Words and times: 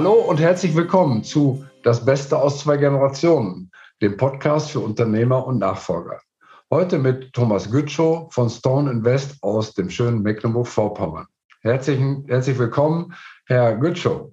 Hallo 0.00 0.14
und 0.14 0.40
herzlich 0.40 0.74
willkommen 0.74 1.22
zu 1.22 1.62
Das 1.82 2.02
Beste 2.02 2.38
aus 2.38 2.60
zwei 2.60 2.78
Generationen, 2.78 3.70
dem 4.00 4.16
Podcast 4.16 4.70
für 4.70 4.80
Unternehmer 4.80 5.46
und 5.46 5.58
Nachfolger. 5.58 6.22
Heute 6.70 6.98
mit 6.98 7.34
Thomas 7.34 7.70
Gütschow 7.70 8.32
von 8.32 8.48
Stone 8.48 8.90
Invest 8.90 9.36
aus 9.42 9.74
dem 9.74 9.90
schönen 9.90 10.22
Mecklenburg-Vorpommern. 10.22 11.26
Herzlich, 11.60 12.00
herzlich 12.28 12.58
willkommen, 12.58 13.14
Herr 13.44 13.76
Gütschow. 13.76 14.32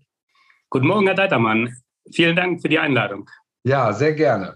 Guten 0.69 0.87
Morgen, 0.87 1.05
Herr 1.05 1.15
Deitermann. 1.15 1.75
Vielen 2.13 2.37
Dank 2.37 2.61
für 2.61 2.69
die 2.69 2.79
Einladung. 2.79 3.29
Ja, 3.63 3.91
sehr 3.91 4.13
gerne. 4.13 4.55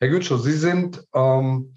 Herr 0.00 0.08
Gütschow, 0.08 0.40
Sie 0.40 0.50
sind 0.50 1.00
ähm, 1.14 1.72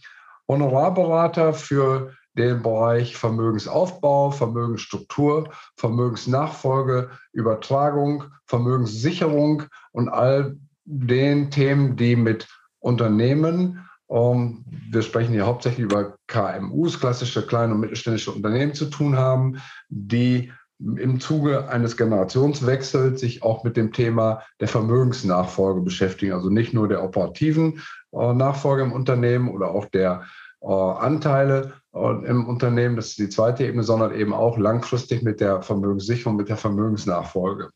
Honorarberater 0.48 1.54
für 1.54 2.16
den 2.34 2.62
Bereich 2.62 3.18
Vermögensaufbau, 3.18 4.32
Vermögensstruktur, 4.32 5.50
Vermögensnachfolge, 5.76 7.10
Übertragung, 7.34 8.26
Vermögenssicherung 8.46 9.64
und 9.92 10.10
all 10.10 10.58
den 10.86 11.52
Themen, 11.52 11.96
die 11.96 12.16
mit 12.16 12.48
Unternehmen, 12.80 13.88
ähm, 14.12 14.66
wir 14.90 15.02
sprechen 15.02 15.32
hier 15.32 15.46
hauptsächlich 15.46 15.86
über 15.86 16.16
KMUs, 16.28 17.00
klassische 17.00 17.46
kleine 17.46 17.74
und 17.74 17.80
mittelständische 17.80 18.32
Unternehmen 18.32 18.74
zu 18.74 18.86
tun 18.86 19.18
haben, 19.18 19.62
die 19.90 20.52
im 20.80 21.20
Zuge 21.20 21.70
eines 21.70 21.96
Generationswechsels 21.96 23.22
sich 23.22 23.44
auch 23.44 23.64
mit 23.64 23.78
dem 23.78 23.94
Thema 23.94 24.42
der 24.60 24.68
Vermögensnachfolge 24.68 25.82
beschäftigen. 25.82 26.34
Also 26.34 26.50
nicht 26.50 26.74
nur 26.74 26.88
der 26.88 27.04
operativen 27.04 27.82
äh, 28.12 28.34
Nachfolge 28.34 28.84
im 28.84 28.92
Unternehmen 28.92 29.50
oder 29.50 29.70
auch 29.70 29.86
der 29.86 30.24
äh, 30.62 30.68
Anteile 30.68 31.74
im 31.94 32.48
Unternehmen, 32.48 32.96
das 32.96 33.10
ist 33.10 33.20
die 33.20 33.30
zweite 33.30 33.66
Ebene, 33.66 33.84
sondern 33.84 34.16
eben 34.16 34.34
auch 34.34 34.58
langfristig 34.58 35.24
mit 35.24 35.42
der 35.42 35.62
Vermögenssicherung, 35.62 36.38
mit 36.38 36.48
der 36.48 36.58
Vermögensnachfolge. 36.58 37.70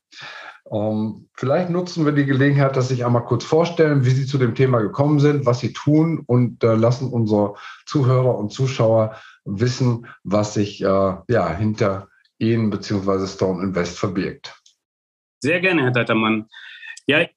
Ähm, 0.71 1.29
vielleicht 1.33 1.69
nutzen 1.69 2.05
wir 2.05 2.13
die 2.13 2.25
Gelegenheit, 2.25 2.75
dass 2.75 2.87
Sie 2.87 2.95
sich 2.95 3.05
einmal 3.05 3.25
kurz 3.25 3.43
vorstellen, 3.43 4.05
wie 4.05 4.09
Sie 4.09 4.25
zu 4.25 4.37
dem 4.37 4.55
Thema 4.55 4.79
gekommen 4.79 5.19
sind, 5.19 5.45
was 5.45 5.59
Sie 5.59 5.73
tun 5.73 6.23
und 6.25 6.63
äh, 6.63 6.75
lassen 6.75 7.11
unsere 7.11 7.55
Zuhörer 7.85 8.37
und 8.37 8.51
Zuschauer 8.51 9.15
wissen, 9.43 10.07
was 10.23 10.55
sich 10.55 10.81
äh, 10.81 10.85
ja, 11.27 11.53
hinter 11.55 12.07
Ihnen 12.39 12.69
bzw. 12.69 13.27
Stone 13.27 13.61
Invest 13.61 13.99
verbirgt. 13.99 14.59
Sehr 15.39 15.59
gerne, 15.59 15.83
Herr 15.83 15.91
Deitermann. 15.91 16.47
Ja, 17.05 17.27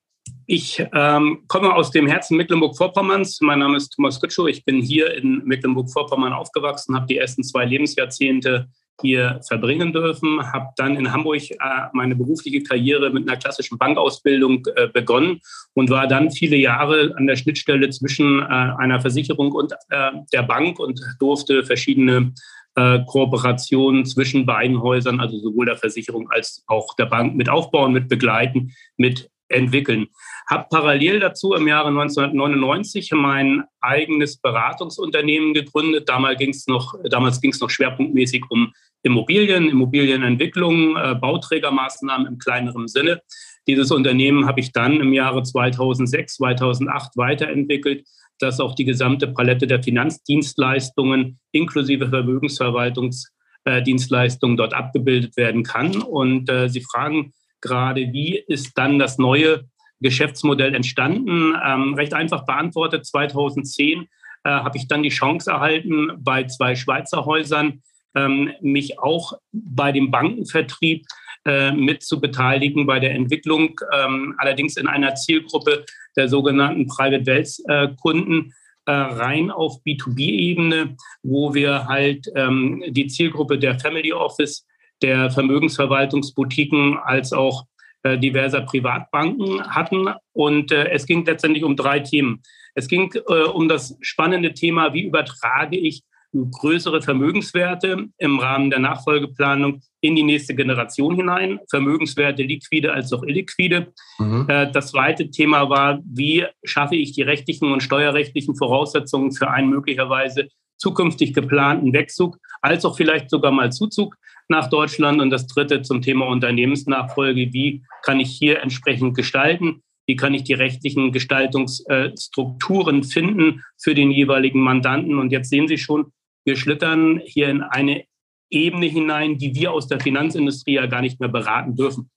ich 0.50 0.82
ähm, 0.94 1.44
komme 1.46 1.74
aus 1.74 1.90
dem 1.90 2.06
Herzen 2.06 2.38
Mecklenburg-Vorpommerns. 2.38 3.42
Mein 3.42 3.58
Name 3.58 3.76
ist 3.76 3.90
Thomas 3.90 4.18
Gütschow. 4.18 4.48
Ich 4.48 4.64
bin 4.64 4.80
hier 4.80 5.14
in 5.14 5.42
Mecklenburg-Vorpommern 5.44 6.32
aufgewachsen, 6.32 6.96
habe 6.96 7.06
die 7.06 7.18
ersten 7.18 7.44
zwei 7.44 7.66
Lebensjahrzehnte 7.66 8.66
hier 9.02 9.40
verbringen 9.46 9.92
dürfen, 9.92 10.40
habe 10.50 10.68
dann 10.76 10.96
in 10.96 11.12
Hamburg 11.12 11.50
äh, 11.50 11.56
meine 11.92 12.16
berufliche 12.16 12.62
Karriere 12.62 13.10
mit 13.10 13.28
einer 13.28 13.38
klassischen 13.38 13.76
Bankausbildung 13.76 14.66
äh, 14.74 14.88
begonnen 14.88 15.40
und 15.74 15.90
war 15.90 16.06
dann 16.06 16.30
viele 16.30 16.56
Jahre 16.56 17.14
an 17.16 17.26
der 17.26 17.36
Schnittstelle 17.36 17.90
zwischen 17.90 18.40
äh, 18.40 18.44
einer 18.44 19.00
Versicherung 19.02 19.52
und 19.52 19.74
äh, 19.90 20.12
der 20.32 20.42
Bank 20.44 20.80
und 20.80 20.98
durfte 21.20 21.62
verschiedene 21.62 22.32
äh, 22.74 23.00
Kooperationen 23.06 24.06
zwischen 24.06 24.46
beiden 24.46 24.80
Häusern, 24.80 25.20
also 25.20 25.38
sowohl 25.38 25.66
der 25.66 25.76
Versicherung 25.76 26.30
als 26.30 26.64
auch 26.66 26.96
der 26.96 27.06
Bank, 27.06 27.36
mit 27.36 27.50
aufbauen, 27.50 27.92
mit 27.92 28.08
begleiten, 28.08 28.72
mit 28.96 29.28
entwickeln. 29.48 30.08
Habe 30.48 30.66
parallel 30.70 31.20
dazu 31.20 31.54
im 31.54 31.68
Jahre 31.68 31.88
1999 31.88 33.12
mein 33.12 33.64
eigenes 33.80 34.38
Beratungsunternehmen 34.38 35.54
gegründet. 35.54 36.08
Damals 36.08 36.38
ging 36.38 36.50
es 36.50 36.66
noch, 36.66 36.94
damals 37.10 37.40
ging 37.40 37.52
es 37.52 37.60
noch 37.60 37.70
schwerpunktmäßig 37.70 38.44
um 38.50 38.72
Immobilien, 39.02 39.68
Immobilienentwicklung, 39.68 40.96
äh, 40.96 41.14
Bauträgermaßnahmen 41.14 42.26
im 42.26 42.38
kleineren 42.38 42.88
Sinne. 42.88 43.20
Dieses 43.66 43.90
Unternehmen 43.90 44.46
habe 44.46 44.60
ich 44.60 44.72
dann 44.72 45.00
im 45.00 45.12
Jahre 45.12 45.42
2006, 45.42 46.36
2008 46.36 47.16
weiterentwickelt, 47.16 48.06
dass 48.38 48.60
auch 48.60 48.74
die 48.74 48.84
gesamte 48.84 49.28
Palette 49.28 49.66
der 49.66 49.82
Finanzdienstleistungen 49.82 51.38
inklusive 51.52 52.08
Vermögensverwaltungsdienstleistungen 52.08 54.56
dort 54.56 54.72
abgebildet 54.74 55.36
werden 55.36 55.64
kann. 55.64 56.00
Und 56.02 56.48
äh, 56.48 56.68
Sie 56.68 56.80
fragen, 56.80 57.34
gerade, 57.60 58.12
wie 58.12 58.36
ist 58.46 58.76
dann 58.76 58.98
das 58.98 59.18
neue 59.18 59.68
Geschäftsmodell 60.00 60.74
entstanden? 60.74 61.54
Ähm, 61.64 61.94
recht 61.94 62.14
einfach 62.14 62.46
beantwortet, 62.46 63.06
2010 63.06 64.06
äh, 64.44 64.50
habe 64.50 64.78
ich 64.78 64.88
dann 64.88 65.02
die 65.02 65.08
Chance 65.08 65.50
erhalten, 65.50 66.12
bei 66.18 66.44
zwei 66.44 66.74
Schweizer 66.74 67.24
Häusern 67.24 67.82
ähm, 68.14 68.50
mich 68.60 68.98
auch 68.98 69.32
bei 69.52 69.92
dem 69.92 70.10
Bankenvertrieb 70.10 71.06
äh, 71.44 71.72
mit 71.72 72.02
zu 72.02 72.20
beteiligen 72.20 72.86
bei 72.86 73.00
der 73.00 73.12
Entwicklung, 73.14 73.80
ähm, 73.92 74.34
allerdings 74.38 74.76
in 74.76 74.86
einer 74.86 75.14
Zielgruppe 75.14 75.84
der 76.16 76.28
sogenannten 76.28 76.86
Private 76.86 77.26
Wealth 77.26 77.58
äh, 77.68 77.88
Kunden, 78.00 78.52
äh, 78.86 78.92
rein 78.92 79.50
auf 79.50 79.82
B2B-Ebene, 79.86 80.96
wo 81.22 81.54
wir 81.54 81.86
halt 81.86 82.26
ähm, 82.34 82.82
die 82.88 83.06
Zielgruppe 83.06 83.58
der 83.58 83.78
Family 83.78 84.12
Office 84.12 84.66
der 85.02 85.30
Vermögensverwaltungsboutiquen 85.30 86.96
als 86.96 87.32
auch 87.32 87.66
äh, 88.04 88.16
diverser 88.16 88.60
Privatbanken 88.60 89.62
hatten. 89.74 90.06
Und 90.32 90.70
äh, 90.70 90.88
es 90.90 91.04
ging 91.04 91.24
letztendlich 91.24 91.64
um 91.64 91.74
drei 91.74 91.98
Themen. 91.98 92.42
Es 92.74 92.86
ging 92.86 93.12
äh, 93.12 93.42
um 93.42 93.68
das 93.68 93.96
spannende 94.00 94.54
Thema, 94.54 94.94
wie 94.94 95.02
übertrage 95.02 95.76
ich 95.76 96.02
größere 96.32 97.02
Vermögenswerte 97.02 98.06
im 98.18 98.38
Rahmen 98.38 98.70
der 98.70 98.78
Nachfolgeplanung 98.78 99.80
in 100.00 100.14
die 100.14 100.22
nächste 100.22 100.54
Generation 100.54 101.16
hinein. 101.16 101.58
Vermögenswerte 101.70 102.42
liquide 102.42 102.92
als 102.92 103.12
auch 103.14 103.22
illiquide. 103.22 103.94
Mhm. 104.18 104.46
Das 104.46 104.90
zweite 104.90 105.30
Thema 105.30 105.70
war, 105.70 106.00
wie 106.04 106.44
schaffe 106.64 106.96
ich 106.96 107.12
die 107.12 107.22
rechtlichen 107.22 107.72
und 107.72 107.82
steuerrechtlichen 107.82 108.56
Voraussetzungen 108.56 109.32
für 109.32 109.48
einen 109.48 109.70
möglicherweise 109.70 110.48
zukünftig 110.76 111.32
geplanten 111.32 111.94
Wegzug, 111.94 112.36
als 112.60 112.84
auch 112.84 112.94
vielleicht 112.94 113.30
sogar 113.30 113.50
mal 113.50 113.72
Zuzug 113.72 114.14
nach 114.48 114.68
Deutschland. 114.68 115.20
Und 115.20 115.30
das 115.30 115.46
dritte 115.46 115.82
zum 115.82 116.02
Thema 116.02 116.26
Unternehmensnachfolge. 116.26 117.52
Wie 117.52 117.84
kann 118.02 118.20
ich 118.20 118.30
hier 118.30 118.60
entsprechend 118.62 119.16
gestalten? 119.16 119.82
Wie 120.06 120.16
kann 120.16 120.34
ich 120.34 120.42
die 120.44 120.54
rechtlichen 120.54 121.12
Gestaltungsstrukturen 121.12 123.04
finden 123.04 123.62
für 123.76 123.94
den 123.94 124.10
jeweiligen 124.10 124.60
Mandanten? 124.60 125.18
Und 125.18 125.32
jetzt 125.32 125.50
sehen 125.50 125.68
Sie 125.68 125.78
schon, 125.78 126.12
wir 126.44 126.56
schlittern 126.56 127.20
hier 127.24 127.50
in 127.50 127.62
eine 127.62 128.04
Ebene 128.50 128.86
hinein, 128.86 129.36
die 129.36 129.54
wir 129.54 129.72
aus 129.72 129.86
der 129.86 130.00
Finanzindustrie 130.00 130.74
ja 130.74 130.86
gar 130.86 131.02
nicht 131.02 131.20
mehr 131.20 131.28
beraten 131.28 131.76
dürfen. 131.76 132.10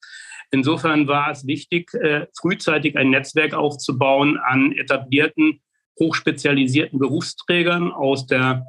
Insofern 0.51 1.07
war 1.07 1.31
es 1.31 1.45
wichtig, 1.47 1.93
äh, 1.93 2.27
frühzeitig 2.39 2.97
ein 2.97 3.09
Netzwerk 3.09 3.53
aufzubauen 3.53 4.37
an 4.37 4.71
etablierten, 4.73 5.61
hochspezialisierten 5.99 6.99
Berufsträgern 6.99 7.91
aus 7.91 8.25
der 8.25 8.65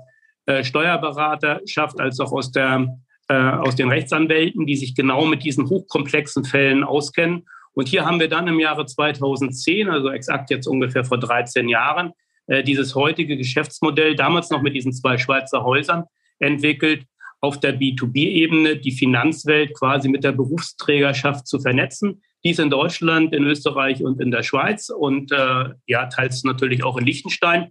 äh, 0.46 0.64
Steuerberaterschaft 0.64 2.00
als 2.00 2.18
auch 2.20 2.32
aus 2.32 2.50
der 2.50 2.98
aus 3.34 3.76
den 3.76 3.88
Rechtsanwälten, 3.88 4.66
die 4.66 4.76
sich 4.76 4.94
genau 4.94 5.24
mit 5.24 5.44
diesen 5.44 5.68
hochkomplexen 5.68 6.44
Fällen 6.44 6.84
auskennen. 6.84 7.46
Und 7.74 7.88
hier 7.88 8.04
haben 8.04 8.20
wir 8.20 8.28
dann 8.28 8.48
im 8.48 8.60
Jahre 8.60 8.86
2010, 8.86 9.88
also 9.88 10.10
exakt 10.10 10.50
jetzt 10.50 10.66
ungefähr 10.66 11.04
vor 11.04 11.18
13 11.18 11.68
Jahren, 11.68 12.12
äh, 12.46 12.62
dieses 12.62 12.94
heutige 12.94 13.36
Geschäftsmodell, 13.36 14.14
damals 14.14 14.50
noch 14.50 14.62
mit 14.62 14.74
diesen 14.74 14.92
zwei 14.92 15.18
Schweizer 15.18 15.64
Häusern, 15.64 16.04
entwickelt, 16.38 17.06
auf 17.40 17.58
der 17.58 17.78
B2B-Ebene 17.78 18.76
die 18.76 18.92
Finanzwelt 18.92 19.74
quasi 19.74 20.08
mit 20.08 20.22
der 20.22 20.32
Berufsträgerschaft 20.32 21.46
zu 21.46 21.58
vernetzen. 21.58 22.22
Dies 22.44 22.58
in 22.58 22.70
Deutschland, 22.70 23.34
in 23.34 23.44
Österreich 23.44 24.02
und 24.02 24.20
in 24.20 24.30
der 24.30 24.42
Schweiz 24.42 24.90
und 24.90 25.32
äh, 25.32 25.64
ja, 25.86 26.06
teils 26.06 26.44
natürlich 26.44 26.84
auch 26.84 26.96
in 26.96 27.04
Liechtenstein, 27.04 27.70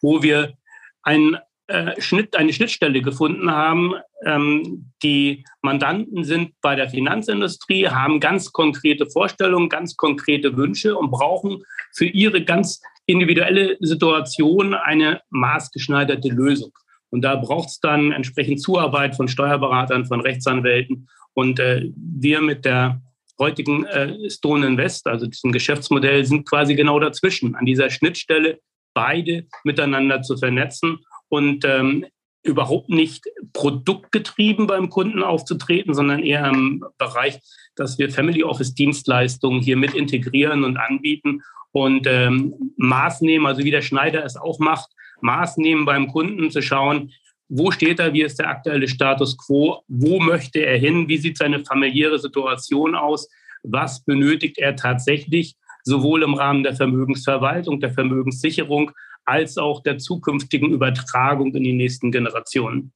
wo 0.00 0.22
wir 0.22 0.54
ein 1.02 1.36
äh, 1.66 1.98
Schnitt, 2.00 2.36
eine 2.36 2.52
Schnittstelle 2.52 3.00
gefunden 3.00 3.50
haben. 3.50 3.94
Ähm, 4.26 4.92
die 5.02 5.44
Mandanten 5.62 6.24
sind 6.24 6.52
bei 6.60 6.74
der 6.74 6.90
Finanzindustrie, 6.90 7.88
haben 7.88 8.20
ganz 8.20 8.52
konkrete 8.52 9.06
Vorstellungen, 9.06 9.70
ganz 9.70 9.96
konkrete 9.96 10.56
Wünsche 10.56 10.94
und 10.96 11.10
brauchen 11.10 11.62
für 11.94 12.06
ihre 12.06 12.44
ganz 12.44 12.82
individuelle 13.06 13.76
Situation 13.80 14.74
eine 14.74 15.22
maßgeschneiderte 15.30 16.28
Lösung. 16.28 16.72
Und 17.10 17.22
da 17.22 17.36
braucht 17.36 17.68
es 17.68 17.80
dann 17.80 18.12
entsprechend 18.12 18.60
Zuarbeit 18.60 19.14
von 19.14 19.28
Steuerberatern, 19.28 20.04
von 20.04 20.20
Rechtsanwälten. 20.20 21.08
Und 21.32 21.60
äh, 21.60 21.90
wir 21.96 22.40
mit 22.40 22.64
der 22.64 23.00
heutigen 23.38 23.84
äh, 23.86 24.30
Stone 24.30 24.66
Invest, 24.66 25.06
also 25.06 25.26
diesem 25.26 25.52
Geschäftsmodell, 25.52 26.24
sind 26.24 26.48
quasi 26.48 26.74
genau 26.74 26.98
dazwischen, 27.00 27.54
an 27.54 27.66
dieser 27.66 27.88
Schnittstelle 27.88 28.60
beide 28.94 29.46
miteinander 29.64 30.22
zu 30.22 30.36
vernetzen 30.36 30.98
und 31.34 31.64
ähm, 31.64 32.06
überhaupt 32.44 32.90
nicht 32.90 33.24
produktgetrieben 33.52 34.66
beim 34.66 34.90
Kunden 34.90 35.22
aufzutreten, 35.22 35.94
sondern 35.94 36.22
eher 36.22 36.46
im 36.48 36.84
Bereich, 36.98 37.40
dass 37.74 37.98
wir 37.98 38.10
Family 38.10 38.44
Office 38.44 38.74
Dienstleistungen 38.74 39.60
hier 39.60 39.76
mit 39.76 39.94
integrieren 39.94 40.62
und 40.62 40.76
anbieten 40.76 41.42
und 41.72 42.06
ähm, 42.06 42.72
Maßnehmen, 42.76 43.46
also 43.46 43.64
wie 43.64 43.70
der 43.70 43.82
Schneider 43.82 44.24
es 44.24 44.36
auch 44.36 44.58
macht, 44.58 44.90
Maßnehmen 45.22 45.84
beim 45.86 46.06
Kunden 46.08 46.50
zu 46.50 46.62
schauen, 46.62 47.10
wo 47.48 47.70
steht 47.70 47.98
er, 47.98 48.12
wie 48.12 48.22
ist 48.22 48.38
der 48.38 48.48
aktuelle 48.48 48.88
Status 48.88 49.36
quo, 49.36 49.82
wo 49.88 50.20
möchte 50.20 50.60
er 50.60 50.78
hin, 50.78 51.08
wie 51.08 51.18
sieht 51.18 51.38
seine 51.38 51.64
familiäre 51.64 52.18
Situation 52.18 52.94
aus, 52.94 53.28
was 53.62 54.04
benötigt 54.04 54.58
er 54.58 54.76
tatsächlich, 54.76 55.56
sowohl 55.82 56.22
im 56.22 56.34
Rahmen 56.34 56.62
der 56.62 56.74
Vermögensverwaltung, 56.74 57.80
der 57.80 57.92
Vermögenssicherung, 57.92 58.92
als 59.24 59.58
auch 59.58 59.82
der 59.82 59.98
zukünftigen 59.98 60.70
Übertragung 60.70 61.54
in 61.54 61.64
die 61.64 61.72
nächsten 61.72 62.12
Generationen. 62.12 62.92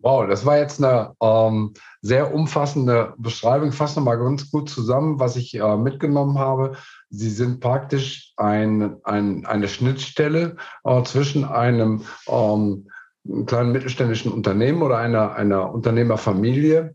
Wow, 0.00 0.28
das 0.28 0.46
war 0.46 0.58
jetzt 0.58 0.82
eine 0.82 1.14
ähm, 1.20 1.74
sehr 2.02 2.32
umfassende 2.32 3.14
Beschreibung. 3.18 3.70
Ich 3.70 3.74
fasse 3.74 3.98
nochmal 3.98 4.18
ganz 4.18 4.48
gut 4.48 4.70
zusammen, 4.70 5.18
was 5.18 5.34
ich 5.34 5.56
äh, 5.56 5.76
mitgenommen 5.76 6.38
habe. 6.38 6.76
Sie 7.10 7.30
sind 7.30 7.58
praktisch 7.58 8.32
ein, 8.36 8.96
ein, 9.02 9.44
eine 9.44 9.66
Schnittstelle 9.66 10.56
äh, 10.84 11.02
zwischen 11.02 11.44
einem 11.44 12.04
ähm, 12.28 12.88
kleinen 13.46 13.72
mittelständischen 13.72 14.30
Unternehmen 14.30 14.82
oder 14.82 14.98
einer, 14.98 15.34
einer 15.34 15.74
Unternehmerfamilie 15.74 16.94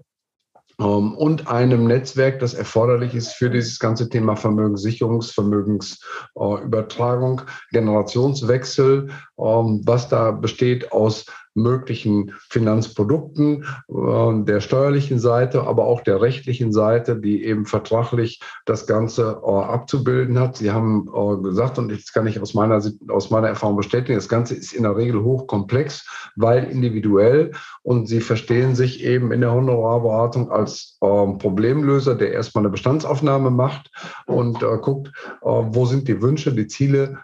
und 0.77 1.47
einem 1.47 1.87
Netzwerk, 1.87 2.39
das 2.39 2.53
erforderlich 2.53 3.13
ist 3.13 3.33
für 3.33 3.49
dieses 3.49 3.79
ganze 3.79 4.09
Thema 4.09 4.35
Vermögenssicherungs-, 4.35 5.33
Vermögensübertragung, 5.33 7.41
Generationswechsel, 7.71 9.09
ähm, 9.37 9.81
was 9.85 10.09
da 10.09 10.31
besteht 10.31 10.91
aus 10.91 11.25
möglichen 11.55 12.33
Finanzprodukten, 12.49 13.65
äh, 13.87 14.43
der 14.43 14.61
steuerlichen 14.61 15.19
Seite, 15.19 15.63
aber 15.63 15.85
auch 15.85 16.01
der 16.01 16.21
rechtlichen 16.21 16.71
Seite, 16.73 17.19
die 17.19 17.43
eben 17.43 17.65
vertraglich 17.65 18.41
das 18.65 18.87
Ganze 18.87 19.41
äh, 19.45 19.49
abzubilden 19.49 20.39
hat. 20.39 20.57
Sie 20.57 20.71
haben 20.71 21.09
äh, 21.13 21.41
gesagt, 21.41 21.77
und 21.77 21.91
das 21.91 22.11
kann 22.11 22.27
ich 22.27 22.39
aus 22.39 22.53
meiner, 22.53 22.81
aus 23.09 23.29
meiner 23.29 23.47
Erfahrung 23.47 23.77
bestätigen, 23.77 24.15
das 24.15 24.29
Ganze 24.29 24.55
ist 24.55 24.73
in 24.73 24.83
der 24.83 24.95
Regel 24.95 25.23
hochkomplex, 25.23 26.07
weil 26.35 26.65
individuell 26.65 27.51
und 27.83 28.07
Sie 28.07 28.21
verstehen 28.21 28.75
sich 28.75 29.03
eben 29.03 29.31
in 29.31 29.41
der 29.41 29.53
Honorarberatung 29.53 30.51
als 30.51 30.97
Problemlöser, 30.99 32.15
der 32.15 32.31
erstmal 32.31 32.63
eine 32.63 32.71
Bestandsaufnahme 32.71 33.51
macht 33.51 33.91
und 34.25 34.59
guckt, 34.81 35.11
wo 35.41 35.85
sind 35.85 36.07
die 36.07 36.21
Wünsche, 36.21 36.53
die 36.53 36.67
Ziele 36.67 37.17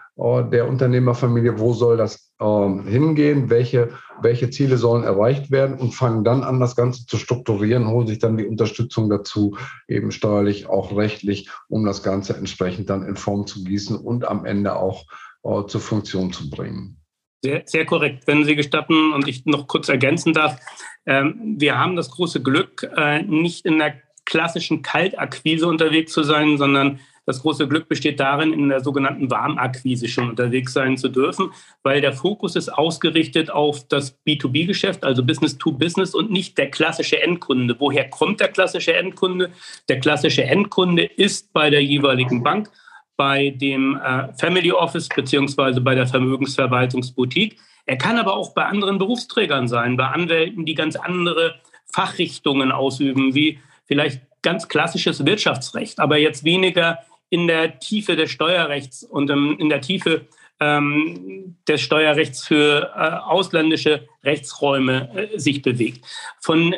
der 0.50 0.68
Unternehmerfamilie, 0.68 1.58
wo 1.58 1.72
soll 1.72 1.96
das 1.96 2.30
ähm, 2.40 2.86
hingehen, 2.86 3.48
welche, 3.48 3.90
welche 4.20 4.50
Ziele 4.50 4.76
sollen 4.76 5.02
erreicht 5.02 5.50
werden 5.50 5.78
und 5.78 5.94
fangen 5.94 6.24
dann 6.24 6.42
an, 6.42 6.60
das 6.60 6.76
Ganze 6.76 7.06
zu 7.06 7.16
strukturieren, 7.16 7.88
holen 7.88 8.06
sich 8.06 8.18
dann 8.18 8.36
die 8.36 8.46
Unterstützung 8.46 9.08
dazu, 9.08 9.56
eben 9.88 10.10
steuerlich, 10.10 10.68
auch 10.68 10.96
rechtlich, 10.96 11.48
um 11.68 11.86
das 11.86 12.02
Ganze 12.02 12.36
entsprechend 12.36 12.90
dann 12.90 13.02
in 13.02 13.16
Form 13.16 13.46
zu 13.46 13.64
gießen 13.64 13.96
und 13.96 14.26
am 14.26 14.44
Ende 14.44 14.76
auch 14.76 15.04
äh, 15.42 15.66
zur 15.66 15.80
Funktion 15.80 16.32
zu 16.32 16.50
bringen. 16.50 16.98
Sehr, 17.42 17.62
sehr 17.64 17.86
korrekt. 17.86 18.26
Wenn 18.26 18.44
Sie 18.44 18.56
gestatten 18.56 19.14
und 19.14 19.26
ich 19.26 19.46
noch 19.46 19.66
kurz 19.66 19.88
ergänzen 19.88 20.34
darf, 20.34 20.60
ähm, 21.06 21.56
wir 21.56 21.78
haben 21.78 21.96
das 21.96 22.10
große 22.10 22.42
Glück, 22.42 22.86
äh, 22.94 23.22
nicht 23.22 23.64
in 23.64 23.78
der 23.78 23.94
klassischen 24.26 24.82
Kaltakquise 24.82 25.66
unterwegs 25.66 26.12
zu 26.12 26.22
sein, 26.22 26.58
sondern 26.58 27.00
das 27.30 27.42
große 27.42 27.68
Glück 27.68 27.88
besteht 27.88 28.20
darin, 28.20 28.52
in 28.52 28.68
der 28.68 28.80
sogenannten 28.80 29.30
Warmakquise 29.30 30.08
schon 30.08 30.30
unterwegs 30.30 30.72
sein 30.72 30.96
zu 30.96 31.08
dürfen, 31.08 31.50
weil 31.82 32.00
der 32.00 32.12
Fokus 32.12 32.56
ist 32.56 32.68
ausgerichtet 32.68 33.50
auf 33.50 33.86
das 33.88 34.18
B2B-Geschäft, 34.26 35.04
also 35.04 35.24
Business 35.24 35.56
to 35.58 35.72
Business 35.72 36.14
und 36.14 36.30
nicht 36.30 36.58
der 36.58 36.70
klassische 36.70 37.22
Endkunde. 37.22 37.76
Woher 37.78 38.10
kommt 38.10 38.40
der 38.40 38.48
klassische 38.48 38.94
Endkunde? 38.94 39.50
Der 39.88 40.00
klassische 40.00 40.44
Endkunde 40.44 41.04
ist 41.04 41.52
bei 41.52 41.70
der 41.70 41.82
jeweiligen 41.82 42.42
Bank, 42.42 42.70
bei 43.16 43.50
dem 43.50 43.96
äh, 43.96 44.32
Family 44.34 44.72
Office 44.72 45.08
beziehungsweise 45.08 45.80
bei 45.80 45.94
der 45.94 46.06
Vermögensverwaltungsboutique. 46.06 47.56
Er 47.86 47.96
kann 47.96 48.18
aber 48.18 48.34
auch 48.34 48.54
bei 48.54 48.64
anderen 48.64 48.98
Berufsträgern 48.98 49.68
sein, 49.68 49.96
bei 49.96 50.06
Anwälten, 50.06 50.64
die 50.64 50.74
ganz 50.74 50.96
andere 50.96 51.60
Fachrichtungen 51.86 52.72
ausüben, 52.72 53.34
wie 53.34 53.58
vielleicht 53.84 54.22
ganz 54.42 54.68
klassisches 54.68 55.26
Wirtschaftsrecht, 55.26 56.00
aber 56.00 56.16
jetzt 56.16 56.44
weniger 56.44 56.98
in 57.30 57.46
der 57.46 57.78
Tiefe 57.78 58.16
des 58.16 58.30
Steuerrechts 58.30 59.02
und 59.04 59.30
in 59.30 59.68
der 59.68 59.80
Tiefe 59.80 60.26
ähm, 60.60 61.56
des 61.66 61.80
Steuerrechts 61.80 62.46
für 62.46 62.92
äh, 62.94 63.30
ausländische 63.30 64.06
Rechtsräume 64.22 65.30
äh, 65.32 65.38
sich 65.38 65.62
bewegt. 65.62 66.04
Von 66.40 66.74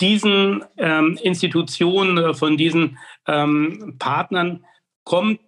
diesen 0.00 0.64
ähm, 0.76 1.18
Institutionen, 1.22 2.34
von 2.34 2.56
diesen 2.56 2.98
ähm, 3.26 3.96
Partnern 3.98 4.64
kommt 5.02 5.40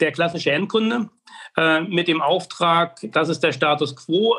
der 0.00 0.10
klassische 0.12 0.50
Endkunde 0.50 1.08
äh, 1.56 1.80
mit 1.82 2.08
dem 2.08 2.20
Auftrag, 2.20 2.98
das 3.12 3.28
ist 3.28 3.40
der 3.40 3.52
Status 3.52 3.94
quo, 3.94 4.36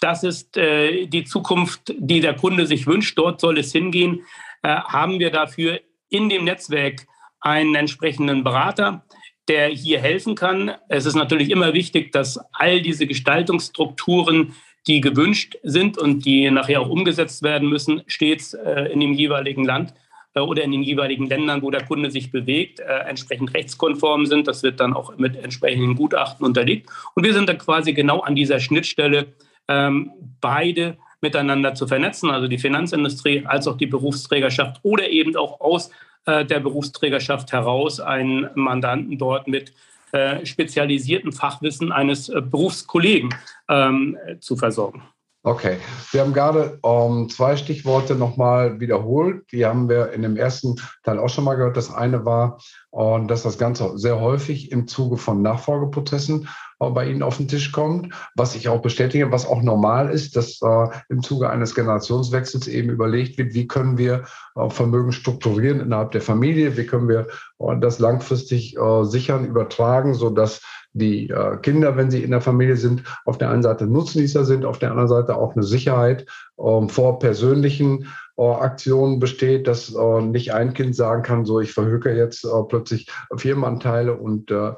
das 0.00 0.22
ist 0.22 0.56
äh, 0.56 1.06
die 1.06 1.24
Zukunft, 1.24 1.92
die 1.98 2.20
der 2.20 2.34
Kunde 2.34 2.66
sich 2.66 2.86
wünscht, 2.86 3.18
dort 3.18 3.40
soll 3.40 3.58
es 3.58 3.72
hingehen, 3.72 4.24
äh, 4.62 4.68
haben 4.68 5.18
wir 5.18 5.30
dafür 5.30 5.80
in 6.08 6.28
dem 6.28 6.44
Netzwerk 6.44 7.06
einen 7.40 7.74
entsprechenden 7.74 8.44
Berater, 8.44 9.04
der 9.48 9.68
hier 9.68 10.00
helfen 10.00 10.34
kann. 10.34 10.72
Es 10.88 11.06
ist 11.06 11.14
natürlich 11.14 11.50
immer 11.50 11.72
wichtig, 11.72 12.12
dass 12.12 12.38
all 12.52 12.82
diese 12.82 13.06
Gestaltungsstrukturen, 13.06 14.54
die 14.86 15.00
gewünscht 15.00 15.56
sind 15.62 15.98
und 15.98 16.24
die 16.24 16.50
nachher 16.50 16.80
auch 16.80 16.88
umgesetzt 16.88 17.42
werden 17.42 17.68
müssen, 17.68 18.02
stets 18.06 18.54
äh, 18.54 18.92
in 18.92 19.00
dem 19.00 19.12
jeweiligen 19.12 19.64
Land 19.64 19.94
äh, 20.34 20.40
oder 20.40 20.62
in 20.62 20.72
den 20.72 20.82
jeweiligen 20.82 21.26
Ländern, 21.26 21.62
wo 21.62 21.70
der 21.70 21.84
Kunde 21.84 22.10
sich 22.10 22.30
bewegt, 22.30 22.80
äh, 22.80 22.84
entsprechend 22.84 23.54
rechtskonform 23.54 24.26
sind. 24.26 24.46
Das 24.46 24.62
wird 24.62 24.80
dann 24.80 24.92
auch 24.92 25.16
mit 25.16 25.36
entsprechenden 25.36 25.94
Gutachten 25.94 26.44
unterlegt. 26.44 26.88
Und 27.14 27.24
wir 27.24 27.34
sind 27.34 27.48
da 27.48 27.54
quasi 27.54 27.92
genau 27.92 28.20
an 28.20 28.34
dieser 28.34 28.60
Schnittstelle, 28.60 29.26
ähm, 29.68 30.12
beide 30.40 30.96
miteinander 31.20 31.74
zu 31.74 31.86
vernetzen, 31.86 32.30
also 32.30 32.46
die 32.46 32.58
Finanzindustrie 32.58 33.44
als 33.44 33.66
auch 33.66 33.76
die 33.76 33.86
Berufsträgerschaft 33.86 34.78
oder 34.82 35.08
eben 35.08 35.36
auch 35.36 35.60
aus 35.60 35.90
äh, 36.26 36.44
der 36.44 36.60
Berufsträgerschaft 36.60 37.52
heraus 37.52 38.00
einen 38.00 38.48
Mandanten 38.54 39.18
dort 39.18 39.48
mit 39.48 39.72
äh, 40.12 40.44
spezialisiertem 40.46 41.32
Fachwissen 41.32 41.92
eines 41.92 42.28
äh, 42.28 42.40
Berufskollegen 42.40 43.34
ähm, 43.68 44.16
zu 44.40 44.56
versorgen. 44.56 45.02
Okay, 45.44 45.78
wir 46.10 46.20
haben 46.20 46.32
gerade 46.32 46.80
ähm, 46.84 47.28
zwei 47.28 47.56
Stichworte 47.56 48.14
nochmal 48.16 48.80
wiederholt. 48.80 49.44
Die 49.52 49.64
haben 49.64 49.88
wir 49.88 50.12
in 50.12 50.22
dem 50.22 50.36
ersten 50.36 50.76
Teil 51.04 51.18
auch 51.18 51.28
schon 51.28 51.44
mal 51.44 51.54
gehört. 51.54 51.76
Das 51.76 51.94
eine 51.94 52.24
war, 52.24 52.58
äh, 52.92 53.26
dass 53.26 53.44
das 53.44 53.56
Ganze 53.56 53.96
sehr 53.98 54.20
häufig 54.20 54.72
im 54.72 54.88
Zuge 54.88 55.16
von 55.16 55.40
Nachfolgeprozessen 55.40 56.48
bei 56.78 57.08
Ihnen 57.08 57.22
auf 57.22 57.36
den 57.36 57.48
Tisch 57.48 57.72
kommt, 57.72 58.14
was 58.34 58.54
ich 58.54 58.68
auch 58.68 58.80
bestätige, 58.80 59.32
was 59.32 59.46
auch 59.46 59.62
normal 59.62 60.10
ist, 60.10 60.36
dass 60.36 60.60
äh, 60.62 60.88
im 61.08 61.22
Zuge 61.22 61.50
eines 61.50 61.74
Generationswechsels 61.74 62.68
eben 62.68 62.90
überlegt 62.90 63.38
wird, 63.38 63.54
wie 63.54 63.66
können 63.66 63.98
wir 63.98 64.24
äh, 64.54 64.70
Vermögen 64.70 65.12
strukturieren 65.12 65.80
innerhalb 65.80 66.12
der 66.12 66.22
Familie, 66.22 66.76
wie 66.76 66.86
können 66.86 67.08
wir 67.08 67.26
äh, 67.58 67.78
das 67.80 67.98
langfristig 67.98 68.76
äh, 68.76 69.04
sichern, 69.04 69.44
übertragen, 69.44 70.14
sodass 70.14 70.60
die 70.92 71.28
äh, 71.28 71.56
Kinder, 71.58 71.96
wenn 71.96 72.10
sie 72.10 72.22
in 72.22 72.30
der 72.30 72.40
Familie 72.40 72.76
sind, 72.76 73.02
auf 73.24 73.38
der 73.38 73.50
einen 73.50 73.62
Seite 73.62 73.86
Nutznießer 73.86 74.44
sind, 74.44 74.64
auf 74.64 74.78
der 74.78 74.90
anderen 74.90 75.08
Seite 75.08 75.36
auch 75.36 75.54
eine 75.54 75.62
Sicherheit 75.62 76.26
ähm, 76.58 76.88
vor 76.88 77.18
persönlichen 77.18 78.08
äh, 78.36 78.42
Aktionen 78.42 79.18
besteht, 79.18 79.66
dass 79.66 79.94
äh, 79.94 80.20
nicht 80.22 80.52
ein 80.54 80.72
Kind 80.72 80.96
sagen 80.96 81.22
kann, 81.22 81.44
so 81.44 81.60
ich 81.60 81.72
verhöke 81.72 82.14
jetzt 82.14 82.44
äh, 82.44 82.48
plötzlich 82.68 83.08
Firmenanteile 83.36 84.14
und 84.14 84.50
äh, 84.50 84.68
äh, 84.68 84.74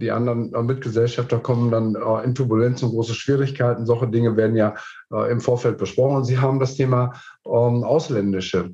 die 0.00 0.10
anderen 0.10 0.50
Mitgesellschafter 0.66 1.38
kommen 1.40 1.70
dann 1.70 1.94
in 2.24 2.34
Turbulenz 2.34 2.82
und 2.82 2.90
große 2.90 3.14
Schwierigkeiten. 3.14 3.84
Solche 3.84 4.08
Dinge 4.08 4.36
werden 4.36 4.56
ja 4.56 4.74
im 5.30 5.40
Vorfeld 5.40 5.76
besprochen. 5.76 6.16
Und 6.16 6.24
Sie 6.24 6.38
haben 6.38 6.58
das 6.58 6.74
Thema 6.74 7.12
ähm, 7.44 7.84
ausländische 7.84 8.70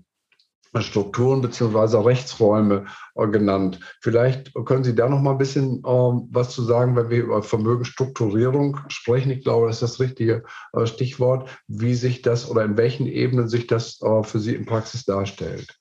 Strukturen 0.82 1.40
beziehungsweise 1.40 2.04
Rechtsräume 2.04 2.86
äh, 3.14 3.28
genannt. 3.28 3.80
Vielleicht 4.00 4.52
können 4.64 4.84
Sie 4.84 4.94
da 4.94 5.08
noch 5.08 5.20
mal 5.20 5.32
ein 5.32 5.38
bisschen 5.38 5.82
ähm, 5.86 6.28
was 6.30 6.50
zu 6.50 6.62
sagen, 6.62 6.96
wenn 6.96 7.10
wir 7.10 7.22
über 7.22 7.42
Vermögensstrukturierung 7.42 8.80
sprechen. 8.88 9.30
Ich 9.30 9.44
glaube, 9.44 9.68
das 9.68 9.82
ist 9.82 9.92
das 9.92 10.00
richtige 10.00 10.44
äh, 10.72 10.86
Stichwort, 10.86 11.48
wie 11.68 11.94
sich 11.94 12.22
das 12.22 12.50
oder 12.50 12.64
in 12.64 12.76
welchen 12.76 13.06
Ebenen 13.06 13.48
sich 13.48 13.66
das 13.66 14.00
äh, 14.02 14.22
für 14.22 14.40
Sie 14.40 14.54
in 14.54 14.66
Praxis 14.66 15.04
darstellt. 15.04 15.78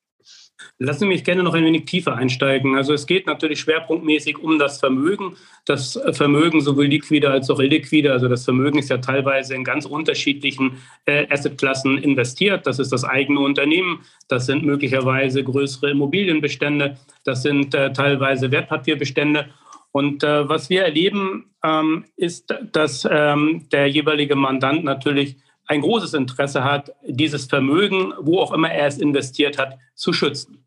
Lassen 0.80 1.02
Sie 1.02 1.06
mich 1.08 1.24
gerne 1.24 1.44
noch 1.44 1.54
ein 1.54 1.66
wenig 1.66 1.86
tiefer 1.86 2.16
einsteigen. 2.16 2.76
Also 2.76 2.94
es 2.94 3.06
geht 3.06 3.28
natürlich 3.28 3.60
schwerpunktmäßig 3.60 4.38
um 4.38 4.60
das 4.60 4.80
Vermögen. 4.80 5.36
Das 5.66 6.00
Vermögen 6.12 6.62
sowohl 6.62 6.86
liquide 6.86 7.30
als 7.30 7.50
auch 7.50 7.60
illiquide. 7.60 8.12
Also 8.12 8.28
das 8.28 8.44
Vermögen 8.44 8.80
ist 8.80 8.90
ja 8.90 8.98
teilweise 8.98 9.56
in 9.56 9.64
ganz 9.64 9.86
unterschiedlichen 9.86 10.78
äh, 11.06 11.28
Assetklassen 11.30 11.98
investiert. 11.98 12.68
Das 12.68 12.80
ist 12.80 12.92
das 12.92 13.04
eigene 13.04 13.40
Unternehmen. 13.40 14.00
Das 14.28 14.46
sind 14.46 14.64
möglicherweise 14.64 15.44
größere 15.44 15.92
Immobilienbestände. 15.92 16.98
Das 17.24 17.44
sind 17.44 17.74
äh, 17.74 17.94
teilweise 17.94 18.52
Wertpapierbestände. 18.52 19.50
Und 19.94 20.24
äh, 20.24 20.50
was 20.50 20.70
wir 20.70 20.84
erleben, 20.84 21.52
ähm, 21.64 22.06
ist, 22.18 22.54
dass 22.72 23.08
ähm, 23.10 23.68
der 23.72 23.88
jeweilige 23.88 24.36
Mandant 24.36 24.84
natürlich 24.84 25.38
ein 25.68 25.82
großes 25.82 26.14
Interesse 26.14 26.64
hat, 26.64 26.94
dieses 27.06 27.46
Vermögen, 27.46 28.14
wo 28.20 28.40
auch 28.40 28.54
immer 28.54 28.72
er 28.72 28.88
es 28.88 28.98
investiert 28.98 29.58
hat, 29.58 29.78
zu 29.96 30.14
schützen. 30.14 30.64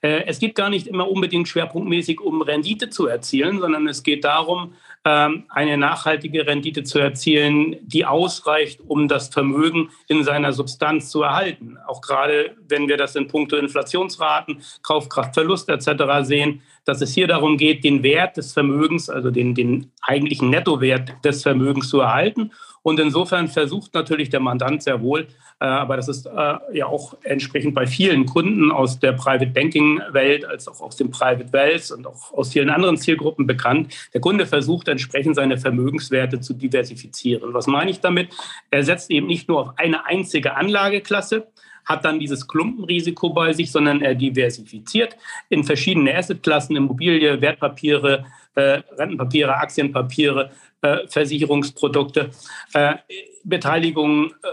Äh, 0.00 0.24
es 0.26 0.38
geht 0.38 0.54
gar 0.54 0.70
nicht 0.70 0.86
immer 0.86 1.10
unbedingt 1.10 1.48
schwerpunktmäßig 1.48 2.20
um 2.20 2.42
Rendite 2.42 2.88
zu 2.88 3.06
erzielen, 3.06 3.58
sondern 3.58 3.88
es 3.88 4.02
geht 4.02 4.24
darum, 4.24 4.74
ähm, 5.04 5.44
eine 5.48 5.76
nachhaltige 5.76 6.46
Rendite 6.46 6.84
zu 6.84 6.98
erzielen, 6.98 7.76
die 7.82 8.04
ausreicht, 8.04 8.80
um 8.86 9.08
das 9.08 9.28
Vermögen 9.28 9.90
in 10.06 10.22
seiner 10.22 10.52
Substanz 10.52 11.10
zu 11.10 11.22
erhalten. 11.22 11.78
Auch 11.86 12.00
gerade 12.00 12.56
wenn 12.68 12.86
wir 12.88 12.96
das 12.96 13.16
in 13.16 13.26
puncto 13.26 13.56
Inflationsraten, 13.56 14.62
Kaufkraftverlust 14.82 15.68
etc. 15.68 16.04
sehen, 16.22 16.62
dass 16.84 17.00
es 17.00 17.12
hier 17.14 17.26
darum 17.26 17.56
geht, 17.56 17.82
den 17.82 18.02
Wert 18.02 18.36
des 18.36 18.52
Vermögens, 18.52 19.10
also 19.10 19.30
den, 19.30 19.54
den 19.54 19.90
eigentlichen 20.02 20.50
Nettowert 20.50 21.12
des 21.24 21.42
Vermögens 21.42 21.88
zu 21.88 22.00
erhalten 22.00 22.52
und 22.88 22.98
insofern 22.98 23.48
versucht 23.48 23.92
natürlich 23.92 24.30
der 24.30 24.40
Mandant 24.40 24.82
sehr 24.82 25.02
wohl, 25.02 25.26
äh, 25.60 25.64
aber 25.64 25.96
das 25.96 26.08
ist 26.08 26.26
äh, 26.26 26.54
ja 26.72 26.86
auch 26.86 27.14
entsprechend 27.22 27.74
bei 27.74 27.86
vielen 27.86 28.24
Kunden 28.24 28.72
aus 28.72 28.98
der 28.98 29.12
Private 29.12 29.46
Banking 29.46 30.00
Welt, 30.12 30.46
als 30.46 30.66
auch 30.68 30.80
aus 30.80 30.96
dem 30.96 31.10
Private 31.10 31.52
Wealth 31.52 31.90
und 31.90 32.06
auch 32.06 32.32
aus 32.32 32.52
vielen 32.52 32.70
anderen 32.70 32.96
Zielgruppen 32.96 33.46
bekannt. 33.46 33.94
Der 34.14 34.22
Kunde 34.22 34.46
versucht 34.46 34.88
entsprechend 34.88 35.36
seine 35.36 35.58
Vermögenswerte 35.58 36.40
zu 36.40 36.54
diversifizieren. 36.54 37.52
Was 37.52 37.66
meine 37.66 37.90
ich 37.90 38.00
damit? 38.00 38.34
Er 38.70 38.82
setzt 38.84 39.10
eben 39.10 39.26
nicht 39.26 39.48
nur 39.48 39.60
auf 39.60 39.72
eine 39.76 40.06
einzige 40.06 40.56
Anlageklasse, 40.56 41.46
hat 41.88 42.04
dann 42.04 42.20
dieses 42.20 42.46
Klumpenrisiko 42.46 43.30
bei 43.30 43.52
sich, 43.52 43.72
sondern 43.72 44.02
er 44.02 44.14
diversifiziert 44.14 45.16
in 45.48 45.64
verschiedene 45.64 46.14
Assetklassen, 46.16 46.76
Immobilie, 46.76 47.40
Wertpapiere, 47.40 48.26
äh, 48.54 48.82
Rentenpapiere, 48.96 49.56
Aktienpapiere, 49.56 50.50
äh, 50.82 51.06
Versicherungsprodukte, 51.08 52.30
äh, 52.74 52.96
Beteiligungen, 53.42 54.32
äh, 54.42 54.48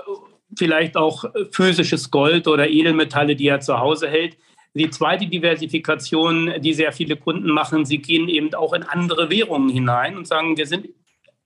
vielleicht 0.58 0.96
auch 0.96 1.25
physisches 1.51 2.10
Gold 2.10 2.48
oder 2.48 2.70
Edelmetalle, 2.70 3.36
die 3.36 3.48
er 3.48 3.60
zu 3.60 3.77
Hause 3.77 4.08
hält. 4.08 4.38
Die 4.74 4.89
zweite 4.89 5.27
Diversifikation, 5.27 6.54
die 6.60 6.74
sehr 6.74 6.94
viele 6.94 7.18
Kunden 7.18 7.50
machen, 7.50 7.86
sie 7.86 7.98
gehen 7.98 8.30
eben 8.30 8.54
auch 8.54 8.74
in 8.74 8.84
andere 8.84 9.30
Währungen 9.30 9.70
hinein 9.70 10.18
und 10.18 10.27
sagen, 10.27 10.58
wir 10.58 10.65
sind 10.65 10.89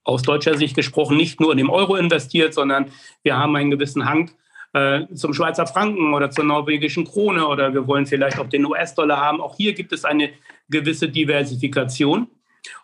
aus 0.03 0.22
deutscher 0.22 0.58
Sicht 0.58 0.75
gesprochen 0.75 1.17
nicht 1.17 1.39
nur 1.39 1.51
in 1.51 1.58
dem 1.58 1.69
Euro 1.69 1.96
investiert, 1.96 2.53
sondern 2.53 2.91
wir 3.24 3.38
haben 3.38 3.55
einen 3.55 3.72
gewissen 3.72 4.05
Hang 4.05 4.31
äh, 4.73 5.07
zum 5.13 5.33
Schweizer 5.33 5.65
Franken 5.67 6.13
oder 6.13 6.29
zur 6.31 6.43
norwegischen 6.43 7.05
Krone 7.05 7.47
oder 7.47 7.73
wir 7.73 7.88
wollen 7.88 8.05
vielleicht 8.05 8.39
auch 8.39 8.47
den 8.47 8.65
US-Dollar 8.65 9.19
haben. 9.19 9.41
Auch 9.41 9.55
hier 9.55 9.73
gibt 9.73 9.91
es 9.93 10.05
eine 10.05 10.31
gewisse 10.69 11.09
Diversifikation. 11.09 12.27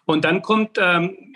Und 0.05 0.25
dann 0.25 0.41
kommt 0.41 0.77
ähm, 0.81 1.33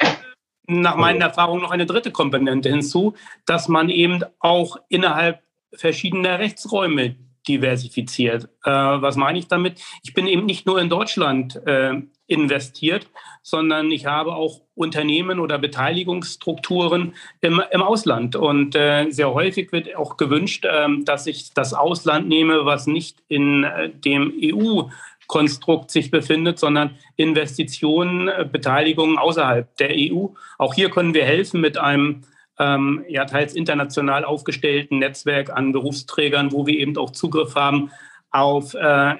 nach 0.67 0.95
meinen 0.95 1.21
Erfahrungen 1.21 1.61
noch 1.61 1.71
eine 1.71 1.85
dritte 1.85 2.11
Komponente 2.11 2.69
hinzu, 2.69 3.15
dass 3.45 3.67
man 3.67 3.89
eben 3.89 4.23
auch 4.39 4.77
innerhalb 4.87 5.41
verschiedener 5.73 6.39
Rechtsräume 6.39 7.15
diversifiziert. 7.48 8.46
Äh, 8.63 8.72
was 8.72 9.15
meine 9.15 9.39
ich 9.39 9.48
damit? 9.48 9.81
Ich 10.03 10.13
bin 10.13 10.27
eben 10.27 10.46
nicht 10.46 10.65
nur 10.65 10.79
in 10.79 10.89
Deutschland 10.89 11.55
äh, 11.65 12.01
investiert, 12.27 13.10
sondern 13.41 13.91
ich 13.91 14.05
habe 14.05 14.36
auch 14.36 14.62
Unternehmen 14.75 15.39
oder 15.39 15.58
Beteiligungsstrukturen 15.58 17.13
im, 17.41 17.62
im 17.72 17.81
Ausland. 17.81 18.36
Und 18.36 18.75
äh, 18.75 19.10
sehr 19.10 19.34
häufig 19.34 19.72
wird 19.72 19.96
auch 19.96 20.17
gewünscht, 20.17 20.65
ähm, 20.69 21.05
dass 21.05 21.27
ich 21.27 21.53
das 21.53 21.74
Ausland 21.74 22.27
nehme, 22.27 22.65
was 22.65 22.88
nicht 22.88 23.17
in 23.27 23.63
äh, 23.63 23.89
dem 23.89 24.34
EU 24.41 24.84
Konstrukt 25.27 25.91
sich 25.91 26.10
befindet, 26.10 26.58
sondern 26.58 26.96
Investitionen, 27.15 28.29
äh, 28.29 28.48
Beteiligungen 28.51 29.17
außerhalb 29.17 29.75
der 29.77 29.91
EU. 29.91 30.27
Auch 30.58 30.74
hier 30.74 30.89
können 30.89 31.13
wir 31.13 31.24
helfen 31.24 31.62
mit 31.62 31.77
einem 31.77 32.22
ähm, 32.59 33.03
ja, 33.07 33.25
teils 33.25 33.53
international 33.53 34.25
aufgestellten 34.25 34.99
Netzwerk 34.99 35.49
an 35.49 35.71
Berufsträgern, 35.71 36.51
wo 36.51 36.67
wir 36.67 36.77
eben 36.77 36.97
auch 36.97 37.11
Zugriff 37.11 37.55
haben 37.55 37.91
auf 38.31 38.73
äh, 38.75 39.15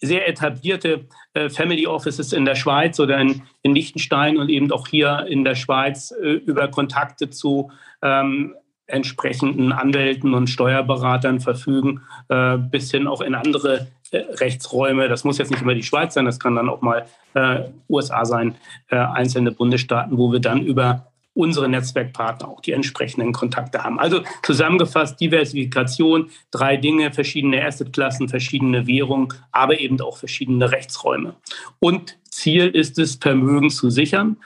sehr 0.00 0.28
etablierte 0.28 1.06
äh, 1.34 1.48
Family 1.48 1.86
Offices 1.86 2.32
in 2.32 2.44
der 2.44 2.54
Schweiz 2.54 2.98
oder 3.00 3.18
in, 3.18 3.42
in 3.62 3.74
Liechtenstein 3.74 4.38
und 4.38 4.48
eben 4.48 4.70
auch 4.72 4.86
hier 4.86 5.26
in 5.28 5.44
der 5.44 5.54
Schweiz 5.54 6.12
äh, 6.12 6.32
über 6.32 6.68
Kontakte 6.68 7.30
zu 7.30 7.70
ähm, 8.02 8.54
entsprechenden 8.86 9.72
Anwälten 9.72 10.34
und 10.34 10.48
Steuerberatern 10.48 11.40
verfügen, 11.40 12.00
äh, 12.28 12.56
bis 12.56 12.90
hin 12.90 13.06
auch 13.06 13.20
in 13.20 13.34
andere 13.34 13.88
äh, 14.10 14.18
Rechtsräume. 14.18 15.08
Das 15.08 15.24
muss 15.24 15.38
jetzt 15.38 15.50
nicht 15.50 15.62
immer 15.62 15.74
die 15.74 15.82
Schweiz 15.82 16.14
sein, 16.14 16.24
das 16.24 16.40
kann 16.40 16.56
dann 16.56 16.68
auch 16.68 16.80
mal 16.80 17.06
äh, 17.34 17.64
USA 17.88 18.24
sein, 18.24 18.54
äh, 18.88 18.96
einzelne 18.96 19.52
Bundesstaaten, 19.52 20.16
wo 20.16 20.32
wir 20.32 20.40
dann 20.40 20.62
über 20.62 21.12
unsere 21.38 21.68
Netzwerkpartner 21.68 22.48
auch 22.48 22.60
die 22.60 22.72
entsprechenden 22.72 23.32
Kontakte 23.32 23.84
haben. 23.84 24.00
Also 24.00 24.22
zusammengefasst 24.42 25.20
Diversifikation, 25.20 26.30
drei 26.50 26.76
Dinge, 26.76 27.12
verschiedene 27.12 27.64
Assetklassen, 27.64 28.28
verschiedene 28.28 28.88
Währungen, 28.88 29.28
aber 29.52 29.78
eben 29.78 30.00
auch 30.00 30.16
verschiedene 30.16 30.72
Rechtsräume. 30.72 31.36
Und 31.78 32.18
Ziel 32.28 32.66
ist 32.66 32.98
es, 32.98 33.14
Vermögen 33.14 33.70
zu 33.70 33.88
sichern, 33.88 34.38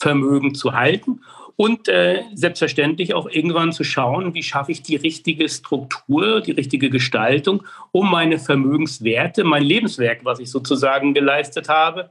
Vermögen 0.00 0.56
zu 0.56 0.72
halten 0.72 1.20
und 1.54 1.86
äh, 1.86 2.24
selbstverständlich 2.34 3.14
auch 3.14 3.28
irgendwann 3.30 3.70
zu 3.70 3.84
schauen, 3.84 4.34
wie 4.34 4.42
schaffe 4.42 4.72
ich 4.72 4.82
die 4.82 4.96
richtige 4.96 5.48
Struktur, 5.48 6.40
die 6.40 6.50
richtige 6.50 6.90
Gestaltung, 6.90 7.62
um 7.92 8.10
meine 8.10 8.40
Vermögenswerte, 8.40 9.44
mein 9.44 9.62
Lebenswerk, 9.62 10.24
was 10.24 10.40
ich 10.40 10.50
sozusagen 10.50 11.14
geleistet 11.14 11.68
habe, 11.68 12.10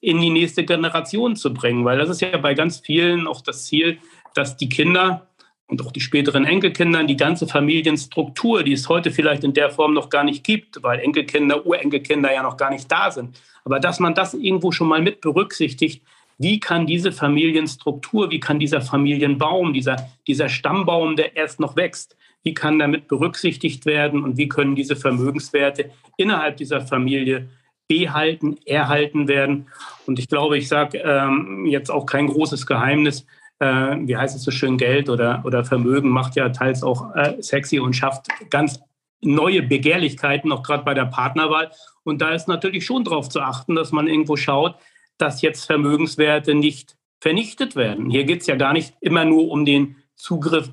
in 0.00 0.20
die 0.20 0.30
nächste 0.30 0.64
Generation 0.64 1.36
zu 1.36 1.52
bringen. 1.54 1.84
Weil 1.84 1.98
das 1.98 2.10
ist 2.10 2.20
ja 2.20 2.36
bei 2.36 2.54
ganz 2.54 2.80
vielen 2.80 3.26
auch 3.26 3.40
das 3.40 3.66
Ziel, 3.66 3.98
dass 4.34 4.56
die 4.56 4.68
Kinder 4.68 5.26
und 5.66 5.84
auch 5.84 5.92
die 5.92 6.00
späteren 6.00 6.44
Enkelkinder 6.44 7.04
die 7.04 7.16
ganze 7.16 7.46
Familienstruktur, 7.46 8.62
die 8.62 8.72
es 8.72 8.88
heute 8.88 9.10
vielleicht 9.10 9.44
in 9.44 9.54
der 9.54 9.70
Form 9.70 9.94
noch 9.94 10.10
gar 10.10 10.24
nicht 10.24 10.44
gibt, 10.44 10.82
weil 10.82 11.00
Enkelkinder, 11.00 11.64
Urenkelkinder 11.64 12.32
ja 12.32 12.42
noch 12.42 12.56
gar 12.56 12.70
nicht 12.70 12.90
da 12.90 13.10
sind, 13.10 13.40
aber 13.64 13.80
dass 13.80 13.98
man 13.98 14.14
das 14.14 14.34
irgendwo 14.34 14.72
schon 14.72 14.88
mal 14.88 15.00
mit 15.00 15.20
berücksichtigt, 15.20 16.02
wie 16.36 16.60
kann 16.60 16.86
diese 16.86 17.12
Familienstruktur, 17.12 18.30
wie 18.30 18.40
kann 18.40 18.58
dieser 18.58 18.80
Familienbaum, 18.80 19.72
dieser, 19.72 19.96
dieser 20.26 20.48
Stammbaum, 20.48 21.16
der 21.16 21.36
erst 21.36 21.60
noch 21.60 21.76
wächst, 21.76 22.16
wie 22.42 22.54
kann 22.54 22.78
damit 22.78 23.08
berücksichtigt 23.08 23.86
werden 23.86 24.22
und 24.22 24.36
wie 24.36 24.48
können 24.48 24.74
diese 24.74 24.96
Vermögenswerte 24.96 25.90
innerhalb 26.16 26.56
dieser 26.56 26.82
Familie 26.82 27.48
behalten, 27.88 28.58
erhalten 28.64 29.28
werden. 29.28 29.66
Und 30.06 30.18
ich 30.18 30.28
glaube, 30.28 30.58
ich 30.58 30.68
sage 30.68 30.98
ähm, 30.98 31.66
jetzt 31.66 31.90
auch 31.90 32.06
kein 32.06 32.26
großes 32.26 32.66
Geheimnis, 32.66 33.26
äh, 33.58 33.66
wie 33.66 34.16
heißt 34.16 34.36
es 34.36 34.42
so 34.42 34.50
schön, 34.50 34.78
Geld 34.78 35.08
oder, 35.08 35.42
oder 35.44 35.64
Vermögen 35.64 36.08
macht 36.08 36.36
ja 36.36 36.48
teils 36.48 36.82
auch 36.82 37.14
äh, 37.14 37.40
sexy 37.40 37.78
und 37.80 37.94
schafft 37.94 38.26
ganz 38.50 38.80
neue 39.20 39.62
Begehrlichkeiten, 39.62 40.52
auch 40.52 40.62
gerade 40.62 40.84
bei 40.84 40.94
der 40.94 41.06
Partnerwahl. 41.06 41.70
Und 42.04 42.20
da 42.20 42.30
ist 42.30 42.48
natürlich 42.48 42.84
schon 42.84 43.04
darauf 43.04 43.28
zu 43.28 43.40
achten, 43.40 43.74
dass 43.74 43.92
man 43.92 44.06
irgendwo 44.06 44.36
schaut, 44.36 44.76
dass 45.18 45.42
jetzt 45.42 45.64
Vermögenswerte 45.64 46.54
nicht 46.54 46.96
vernichtet 47.20 47.76
werden. 47.76 48.10
Hier 48.10 48.24
geht 48.24 48.42
es 48.42 48.46
ja 48.46 48.56
gar 48.56 48.72
nicht 48.72 48.94
immer 49.00 49.24
nur 49.24 49.50
um 49.50 49.64
den 49.64 49.96
Zugriff 50.14 50.70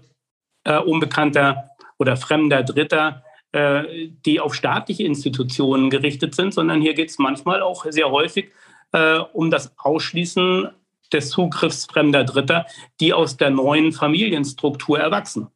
äh, 0.64 0.78
unbekannter 0.78 1.70
oder 1.98 2.18
fremder 2.18 2.64
Dritter, 2.64 3.24
äh, 3.52 4.10
die 4.26 4.40
auf 4.40 4.56
staatliche 4.56 5.04
Institutionen 5.04 5.90
gerichtet 5.90 6.36
sind, 6.36 6.54
sondern 6.54 6.82
hier 6.82 6.94
geht 6.94 7.10
es 7.10 7.20
manchmal 7.20 7.62
auch 7.62 7.86
sehr 7.90 8.10
häufig 8.10 8.52
äh, 8.94 9.18
um 9.34 9.52
das 9.52 9.74
Ausschließen 9.78 10.70
des 11.12 11.30
Zugriffs 11.30 11.86
fremder 11.86 12.24
Dritter, 12.24 12.66
die 13.00 13.14
aus 13.14 13.38
der 13.38 13.50
neuen 13.50 13.92
Familienstruktur 13.92 15.00
erwachsen. 15.00 15.48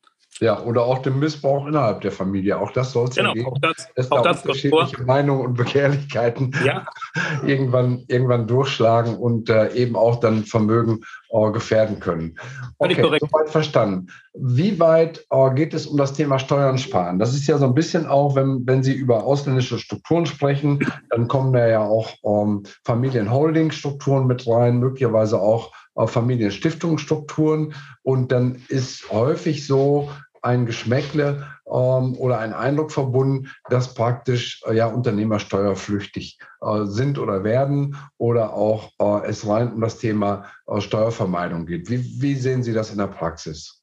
Ja, 0.41 0.61
oder 0.61 0.83
auch 0.83 0.99
dem 0.99 1.19
Missbrauch 1.19 1.65
innerhalb 1.65 2.01
der 2.01 2.11
Familie. 2.11 2.59
Auch 2.59 2.71
das 2.71 2.91
soll 2.91 3.07
es 3.07 3.15
genau, 3.15 3.33
ja 3.33 3.45
auch 3.45 3.57
das, 3.59 3.87
es 3.95 4.11
auch 4.11 4.21
da 4.21 4.33
das 4.33 4.41
unterschiedliche 4.41 5.03
Meinungen 5.03 5.45
und 5.45 5.53
Begehrlichkeiten 5.53 6.51
ja. 6.65 6.85
irgendwann, 7.45 8.03
irgendwann 8.09 8.45
durchschlagen 8.45 9.15
und 9.15 9.49
äh, 9.49 9.71
eben 9.73 9.95
auch 9.95 10.19
dann 10.19 10.43
Vermögen 10.43 10.99
äh, 11.29 11.51
gefährden 11.51 12.01
können. 12.01 12.37
Okay, 12.79 13.01
soweit 13.01 13.49
verstanden. 13.49 14.07
Wie 14.33 14.77
weit 14.77 15.25
äh, 15.29 15.53
geht 15.53 15.73
es 15.73 15.87
um 15.87 15.95
das 15.95 16.11
Thema 16.11 16.37
Steuern 16.37 16.77
sparen? 16.77 17.17
Das 17.17 17.33
ist 17.33 17.47
ja 17.47 17.57
so 17.57 17.65
ein 17.65 17.73
bisschen 17.73 18.05
auch, 18.05 18.35
wenn, 18.35 18.67
wenn 18.67 18.83
Sie 18.83 18.93
über 18.93 19.23
ausländische 19.23 19.79
Strukturen 19.79 20.25
sprechen, 20.25 20.79
dann 21.11 21.29
kommen 21.29 21.53
da 21.53 21.65
ja 21.65 21.81
auch 21.81 22.09
ähm, 22.25 22.63
Familienholding-Strukturen 22.83 24.27
mit 24.27 24.45
rein, 24.45 24.79
möglicherweise 24.79 25.39
auch 25.39 25.71
äh, 25.95 26.07
Familienstiftungsstrukturen. 26.07 27.73
Und 28.03 28.31
dann 28.31 28.61
ist 28.69 29.11
häufig 29.11 29.65
so, 29.65 30.09
ein 30.45 30.65
Geschmäckle 30.67 31.47
ähm, 31.65 32.15
oder 32.17 32.37
ein 32.39 32.53
Eindruck 32.53 32.91
verbunden, 32.91 33.51
dass 33.69 33.95
praktisch 33.95 34.61
äh, 34.67 34.75
ja 34.75 34.85
Unternehmer 34.85 35.39
steuerflüchtig 35.39 36.37
äh, 36.61 36.85
sind 36.85 37.17
oder 37.17 37.43
werden 37.43 37.97
oder 38.17 38.53
auch 38.53 38.91
äh, 38.99 39.27
es 39.27 39.47
rein 39.47 39.73
um 39.73 39.81
das 39.81 39.97
Thema 39.97 40.45
äh, 40.67 40.79
Steuervermeidung 40.79 41.65
geht. 41.65 41.89
Wie, 41.89 42.21
wie, 42.21 42.35
sehen 42.35 42.61
Sie 42.61 42.73
das 42.73 42.91
in 42.91 42.99
der 42.99 43.07
Praxis? 43.07 43.81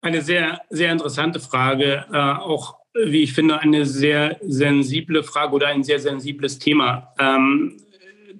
Eine 0.00 0.22
sehr, 0.22 0.60
sehr 0.70 0.92
interessante 0.92 1.40
Frage, 1.40 2.06
äh, 2.12 2.16
auch 2.16 2.76
wie 2.94 3.24
ich 3.24 3.34
finde, 3.34 3.58
eine 3.58 3.84
sehr 3.84 4.38
sensible 4.42 5.24
Frage 5.24 5.52
oder 5.52 5.66
ein 5.66 5.82
sehr 5.82 5.98
sensibles 5.98 6.58
Thema. 6.60 7.12
Ähm, 7.18 7.78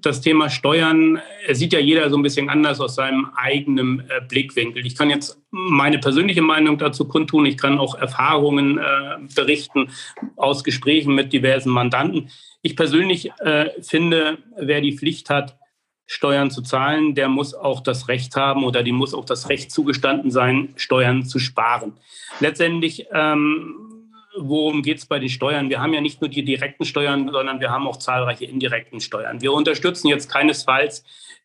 das 0.06 0.20
Thema 0.20 0.48
Steuern 0.48 1.20
sieht 1.50 1.72
ja 1.72 1.80
jeder 1.80 2.08
so 2.08 2.16
ein 2.16 2.22
bisschen 2.22 2.48
anders 2.48 2.80
aus 2.80 2.94
seinem 2.94 3.28
eigenen 3.34 4.00
äh, 4.08 4.20
Blickwinkel. 4.26 4.86
Ich 4.86 4.96
kann 4.96 5.10
jetzt 5.10 5.42
meine 5.50 5.98
persönliche 5.98 6.42
Meinung 6.42 6.78
dazu 6.78 7.08
kundtun. 7.08 7.44
Ich 7.44 7.58
kann 7.58 7.78
auch 7.78 7.96
Erfahrungen 7.96 8.78
äh, 8.78 9.18
berichten 9.34 9.90
aus 10.36 10.62
Gesprächen 10.64 11.14
mit 11.14 11.32
diversen 11.32 11.70
Mandanten. 11.70 12.30
Ich 12.62 12.76
persönlich 12.76 13.32
äh, 13.40 13.70
finde, 13.82 14.38
wer 14.56 14.80
die 14.80 14.96
Pflicht 14.96 15.28
hat, 15.28 15.58
Steuern 16.06 16.52
zu 16.52 16.62
zahlen, 16.62 17.16
der 17.16 17.28
muss 17.28 17.52
auch 17.52 17.80
das 17.80 18.06
Recht 18.06 18.36
haben 18.36 18.64
oder 18.64 18.84
die 18.84 18.92
muss 18.92 19.12
auch 19.12 19.24
das 19.24 19.48
Recht 19.48 19.72
zugestanden 19.72 20.30
sein, 20.30 20.72
Steuern 20.76 21.24
zu 21.24 21.40
sparen. 21.40 21.94
Letztendlich, 22.38 23.06
ähm, 23.12 23.95
worum 24.38 24.82
geht 24.82 24.98
es 24.98 25.06
bei 25.06 25.18
den 25.18 25.28
Steuern? 25.28 25.70
Wir 25.70 25.80
haben 25.80 25.92
ja 25.92 26.00
nicht 26.00 26.20
nur 26.20 26.30
die 26.30 26.44
direkten 26.44 26.84
Steuern, 26.84 27.30
sondern 27.30 27.60
wir 27.60 27.70
haben 27.70 27.86
auch 27.86 27.96
zahlreiche 27.96 28.44
indirekten 28.44 29.00
Steuern. 29.00 29.40
Wir 29.40 29.52
unterstützen 29.52 30.08
jetzt 30.08 30.30
keinesfalls 30.30 31.04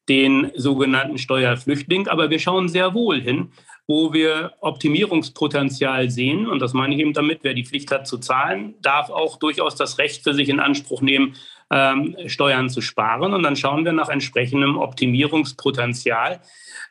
den 0.09 0.51
sogenannten 0.55 1.17
Steuerflüchtling, 1.17 2.07
aber 2.07 2.29
wir 2.29 2.39
schauen 2.39 2.67
sehr 2.67 2.93
wohl 2.93 3.21
hin, 3.21 3.51
wo 3.87 4.13
wir 4.13 4.53
Optimierungspotenzial 4.61 6.09
sehen. 6.09 6.47
Und 6.47 6.59
das 6.59 6.73
meine 6.73 6.93
ich 6.95 7.01
eben 7.01 7.13
damit, 7.13 7.39
wer 7.43 7.53
die 7.53 7.65
Pflicht 7.65 7.91
hat 7.91 8.07
zu 8.07 8.17
zahlen, 8.17 8.75
darf 8.81 9.09
auch 9.09 9.37
durchaus 9.37 9.75
das 9.75 9.97
Recht 9.97 10.23
für 10.23 10.33
sich 10.33 10.49
in 10.49 10.59
Anspruch 10.59 11.01
nehmen, 11.01 11.35
ähm, 11.71 12.15
Steuern 12.27 12.69
zu 12.69 12.81
sparen. 12.81 13.33
Und 13.33 13.43
dann 13.43 13.55
schauen 13.55 13.85
wir 13.85 13.93
nach 13.93 14.09
entsprechendem 14.09 14.77
Optimierungspotenzial, 14.77 16.41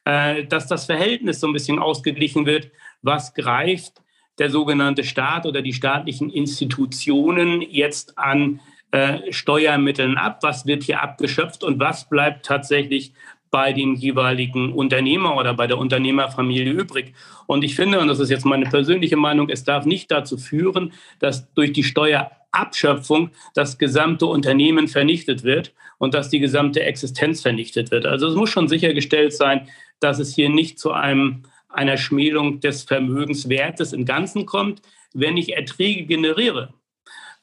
äh, 0.05 0.45
dass 0.45 0.67
das 0.67 0.87
Verhältnis 0.87 1.41
so 1.41 1.47
ein 1.47 1.53
bisschen 1.53 1.79
ausgeglichen 1.79 2.47
wird. 2.47 2.71
Was 3.03 3.35
greift 3.35 4.03
der 4.41 4.51
sogenannte 4.51 5.05
Staat 5.05 5.47
oder 5.47 5.63
die 5.63 5.73
staatlichen 5.73 6.31
Institutionen 6.31 7.63
jetzt 7.63 8.19
an 8.19 8.61
äh, 8.91 9.33
Steuermitteln 9.33 10.17
ab? 10.17 10.39
Was 10.43 10.67
wird 10.67 10.83
hier 10.83 11.01
abgeschöpft 11.01 11.63
und 11.63 11.79
was 11.79 12.09
bleibt 12.09 12.45
tatsächlich 12.47 13.13
bei 13.51 13.73
dem 13.73 13.95
jeweiligen 13.95 14.73
Unternehmer 14.73 15.37
oder 15.37 15.55
bei 15.55 15.67
der 15.67 15.79
Unternehmerfamilie 15.79 16.73
übrig. 16.73 17.15
Und 17.47 17.65
ich 17.65 17.75
finde, 17.75 18.01
und 18.01 18.09
das 18.09 18.21
ist 18.21 18.31
jetzt 18.31 18.47
meine 18.47 18.67
persönliche 18.67 19.17
Meinung, 19.17 19.49
es 19.49 19.65
darf 19.65 19.87
nicht 19.87 20.11
dazu 20.11 20.39
führen, 20.39 20.93
dass 21.19 21.53
durch 21.55 21.73
die 21.73 21.83
Steuerabschöpfung 21.83 23.31
das 23.55 23.79
gesamte 23.79 24.27
Unternehmen 24.27 24.87
vernichtet 24.87 25.43
wird 25.43 25.73
und 25.99 26.15
dass 26.15 26.31
die 26.31 26.39
gesamte 26.39 26.83
Existenz 26.83 27.43
vernichtet 27.43 27.91
wird. 27.91 28.07
Also 28.07 28.29
es 28.29 28.37
muss 28.37 28.51
schon 28.51 28.69
sichergestellt 28.69 29.33
sein, 29.33 29.69
dass 29.99 30.19
es 30.19 30.35
hier 30.35 30.49
nicht 30.49 30.79
zu 30.79 30.93
einem, 30.93 31.43
einer 31.73 31.97
Schmähung 31.97 32.61
des 32.61 32.83
Vermögenswertes 32.83 33.93
im 33.93 34.05
Ganzen 34.05 34.47
kommt, 34.47 34.83
wenn 35.13 35.37
ich 35.37 35.55
Erträge 35.55 36.05
generiere 36.05 36.73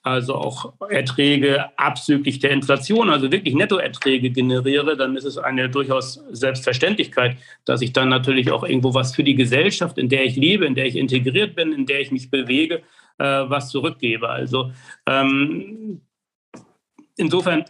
also 0.08 0.36
auch 0.36 0.74
Erträge 0.90 1.78
abzüglich 1.78 2.40
der 2.40 2.52
Inflation, 2.52 3.10
also 3.10 3.32
wirklich 3.32 3.54
Nettoerträge 3.54 4.30
generiere, 4.30 4.96
dann 4.96 5.16
ist 5.16 5.26
es 5.26 5.38
eine 5.38 5.70
durchaus 5.70 6.22
Selbstverständlichkeit, 6.32 7.38
dass 7.66 7.82
ich 7.82 7.94
dann 7.94 8.10
natürlich 8.10 8.52
auch 8.52 8.64
irgendwo 8.64 8.94
was 8.94 9.14
für 9.14 9.24
die 9.24 9.36
Gesellschaft, 9.36 9.98
in 9.98 10.10
der 10.10 10.24
ich 10.24 10.36
lebe, 10.36 10.66
in 10.66 10.76
der 10.76 10.86
ich 10.86 10.96
integriert 10.96 11.56
bin, 11.56 11.74
in 11.74 11.86
der 11.86 12.00
ich 12.00 12.12
mich 12.12 12.30
bewege, 12.30 12.84
äh, 13.18 13.26
was 13.26 13.70
zurückgebe. 13.70 14.30
Also 14.30 14.72
ähm, 15.06 16.02
insofern 17.18 17.66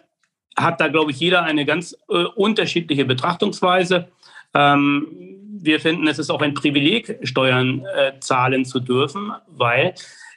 hat 0.55 0.79
da, 0.79 0.87
glaube 0.89 1.11
ich, 1.11 1.19
jeder 1.19 1.43
eine 1.43 1.65
ganz 1.65 1.97
äh, 2.09 2.23
unterschiedliche 2.35 3.05
Betrachtungsweise. 3.05 4.09
Ähm, 4.53 5.07
wir 5.61 5.79
finden, 5.79 6.07
es 6.07 6.19
ist 6.19 6.29
auch 6.29 6.41
ein 6.41 6.53
Privileg, 6.53 7.19
Steuern 7.23 7.85
äh, 7.95 8.13
zahlen 8.19 8.65
zu 8.65 8.79
dürfen, 8.79 9.33
weil 9.47 9.93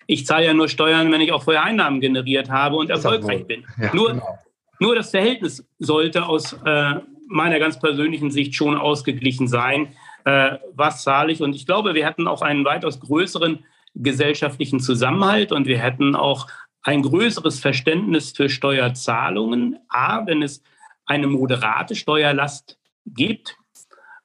ich 0.06 0.26
zahle 0.26 0.46
ja 0.46 0.54
nur 0.54 0.68
Steuern, 0.68 1.12
wenn 1.12 1.20
ich 1.20 1.32
auch 1.32 1.44
vorher 1.44 1.62
Einnahmen 1.62 2.00
generiert 2.00 2.50
habe 2.50 2.76
und 2.76 2.90
erfolgreich 2.90 3.46
bin. 3.46 3.64
Ja, 3.80 3.94
nur, 3.94 4.12
genau. 4.12 4.38
nur 4.80 4.94
das 4.94 5.10
Verhältnis 5.10 5.64
sollte 5.78 6.26
aus 6.26 6.52
äh, 6.64 6.94
meiner 7.28 7.58
ganz 7.60 7.78
persönlichen 7.78 8.30
Sicht 8.30 8.54
schon 8.54 8.76
ausgeglichen 8.76 9.46
sein. 9.46 9.94
Äh, 10.24 10.58
was 10.74 11.04
zahle 11.04 11.32
ich? 11.32 11.42
Und 11.42 11.54
ich 11.54 11.64
glaube, 11.64 11.94
wir 11.94 12.04
hätten 12.04 12.26
auch 12.26 12.42
einen 12.42 12.64
weitaus 12.64 12.98
größeren 12.98 13.64
gesellschaftlichen 13.94 14.80
Zusammenhalt 14.80 15.52
und 15.52 15.66
wir 15.66 15.78
hätten 15.78 16.16
auch 16.16 16.48
ein 16.82 17.02
größeres 17.02 17.60
Verständnis 17.60 18.32
für 18.32 18.48
Steuerzahlungen. 18.48 19.78
A, 19.88 20.26
wenn 20.26 20.42
es 20.42 20.62
eine 21.06 21.26
moderate 21.26 21.94
Steuerlast 21.94 22.78
gibt, 23.06 23.56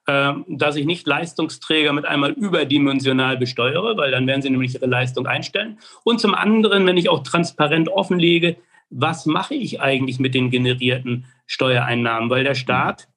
dass 0.05 0.75
ich 0.75 0.85
nicht 0.85 1.07
Leistungsträger 1.07 1.91
mit 1.91 2.05
einmal 2.05 2.31
überdimensional 2.31 3.37
besteuere, 3.37 3.97
weil 3.97 4.11
dann 4.11 4.27
werden 4.27 4.41
sie 4.41 4.49
nämlich 4.49 4.75
ihre 4.75 4.85
Leistung 4.85 5.25
einstellen. 5.25 5.79
Und 6.03 6.19
zum 6.19 6.35
anderen, 6.35 6.85
wenn 6.85 6.97
ich 6.97 7.09
auch 7.09 7.23
transparent 7.23 7.89
offenlege, 7.89 8.57
was 8.89 9.25
mache 9.25 9.55
ich 9.55 9.81
eigentlich 9.81 10.19
mit 10.19 10.35
den 10.35 10.51
generierten 10.51 11.25
Steuereinnahmen? 11.47 12.29
Weil 12.29 12.43
der 12.43 12.55
Staat, 12.55 13.07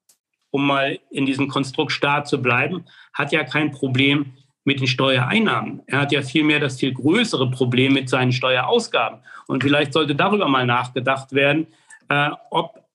um 0.51 0.67
mal 0.67 0.99
in 1.11 1.27
diesem 1.27 1.49
Konstrukt 1.49 1.93
Staat 1.93 2.27
zu 2.27 2.41
bleiben, 2.41 2.85
hat 3.13 3.33
ja 3.33 3.45
kein 3.45 3.71
Problem 3.71 4.33
mit 4.65 4.81
den 4.81 4.87
Steuereinnahmen. 4.87 5.83
Er 5.87 6.01
hat 6.01 6.13
ja 6.13 6.23
vielmehr 6.23 6.61
das 6.61 6.79
viel 6.79 6.93
größere 6.93 7.51
Problem 7.51 7.93
mit 7.93 8.09
seinen 8.09 8.33
Steuerausgaben. 8.33 9.21
Und 9.47 9.63
vielleicht 9.63 9.93
sollte 9.93 10.15
darüber 10.15 10.49
mal 10.49 10.67
nachgedacht 10.67 11.33
werden, 11.33 11.67
äh, 12.09 12.31
ob 12.51 12.88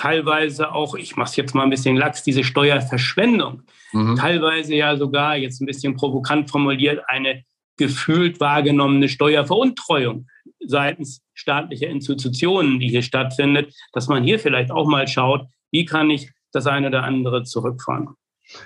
teilweise 0.00 0.72
auch, 0.72 0.94
ich 0.94 1.16
mache 1.16 1.28
es 1.28 1.36
jetzt 1.36 1.54
mal 1.54 1.62
ein 1.62 1.70
bisschen 1.70 1.94
lax, 1.94 2.22
diese 2.22 2.42
Steuerverschwendung, 2.42 3.62
mhm. 3.92 4.16
teilweise 4.16 4.74
ja 4.74 4.96
sogar, 4.96 5.36
jetzt 5.36 5.60
ein 5.60 5.66
bisschen 5.66 5.94
provokant 5.94 6.50
formuliert, 6.50 7.02
eine 7.06 7.44
gefühlt 7.76 8.40
wahrgenommene 8.40 9.10
Steuerveruntreuung 9.10 10.26
seitens 10.66 11.20
staatlicher 11.34 11.88
Institutionen, 11.88 12.80
die 12.80 12.88
hier 12.88 13.02
stattfindet, 13.02 13.74
dass 13.92 14.08
man 14.08 14.24
hier 14.24 14.38
vielleicht 14.38 14.70
auch 14.70 14.86
mal 14.86 15.06
schaut, 15.06 15.46
wie 15.70 15.84
kann 15.84 16.08
ich 16.08 16.30
das 16.52 16.66
eine 16.66 16.86
oder 16.86 17.02
andere 17.02 17.42
zurückfahren. 17.42 18.08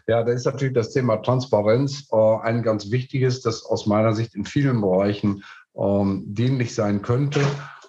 Ja, 0.06 0.22
da 0.22 0.32
ist 0.32 0.46
natürlich 0.46 0.74
das 0.74 0.92
Thema 0.92 1.16
Transparenz 1.16 2.08
äh, 2.12 2.36
ein 2.42 2.62
ganz 2.62 2.92
wichtiges, 2.92 3.42
das 3.42 3.64
aus 3.64 3.86
meiner 3.86 4.14
Sicht 4.14 4.36
in 4.36 4.44
vielen 4.44 4.80
Bereichen 4.80 5.42
ähm, 5.76 6.24
dienlich 6.28 6.74
sein 6.74 7.02
könnte. 7.02 7.40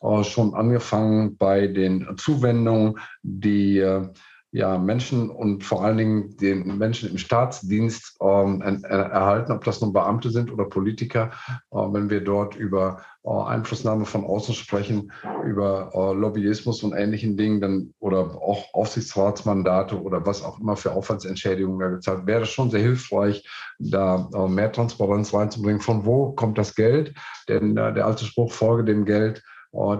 Äh, 0.05 0.23
schon 0.23 0.53
angefangen 0.53 1.37
bei 1.37 1.67
den 1.67 2.15
Zuwendungen, 2.17 2.99
die 3.23 3.79
äh, 3.79 4.07
ja, 4.51 4.77
Menschen 4.77 5.29
und 5.29 5.65
vor 5.65 5.83
allen 5.83 5.97
Dingen 5.97 6.37
den 6.37 6.77
Menschen 6.77 7.09
im 7.09 7.17
Staatsdienst 7.17 8.17
ähm, 8.21 8.61
erhalten, 8.61 9.51
ob 9.51 9.65
das 9.65 9.81
nun 9.81 9.91
Beamte 9.91 10.29
sind 10.29 10.49
oder 10.49 10.63
Politiker, 10.63 11.31
äh, 11.71 11.75
wenn 11.75 12.09
wir 12.09 12.23
dort 12.23 12.55
über 12.55 13.01
äh, 13.25 13.29
Einflussnahme 13.29 14.05
von 14.05 14.23
außen 14.23 14.55
sprechen, 14.55 15.11
über 15.45 15.91
äh, 15.93 16.17
Lobbyismus 16.17 16.83
und 16.83 16.93
ähnlichen 16.93 17.35
Dingen, 17.35 17.59
dann 17.59 17.93
oder 17.99 18.19
auch 18.19 18.73
Aufsichtsratsmandate 18.73 20.01
oder 20.01 20.25
was 20.25 20.41
auch 20.41 20.57
immer 20.61 20.77
für 20.77 20.93
Aufwandsentschädigungen 20.93 21.79
da 21.79 21.89
gezahlt, 21.89 22.25
wäre 22.25 22.41
das 22.41 22.49
schon 22.49 22.69
sehr 22.69 22.81
hilfreich, 22.81 23.45
da 23.79 24.29
äh, 24.33 24.47
mehr 24.47 24.71
Transparenz 24.71 25.33
reinzubringen. 25.33 25.81
Von 25.81 26.05
wo 26.05 26.31
kommt 26.31 26.57
das 26.57 26.75
Geld? 26.75 27.13
Denn 27.49 27.75
der 27.75 28.05
alte 28.05 28.23
Spruch, 28.23 28.53
folge 28.53 28.85
dem 28.85 29.03
Geld, 29.03 29.43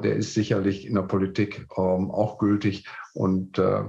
der 0.01 0.15
ist 0.15 0.33
sicherlich 0.33 0.85
in 0.85 0.95
der 0.95 1.03
Politik 1.03 1.67
ähm, 1.77 2.11
auch 2.11 2.37
gültig 2.37 2.85
und 3.13 3.57
äh, 3.57 3.83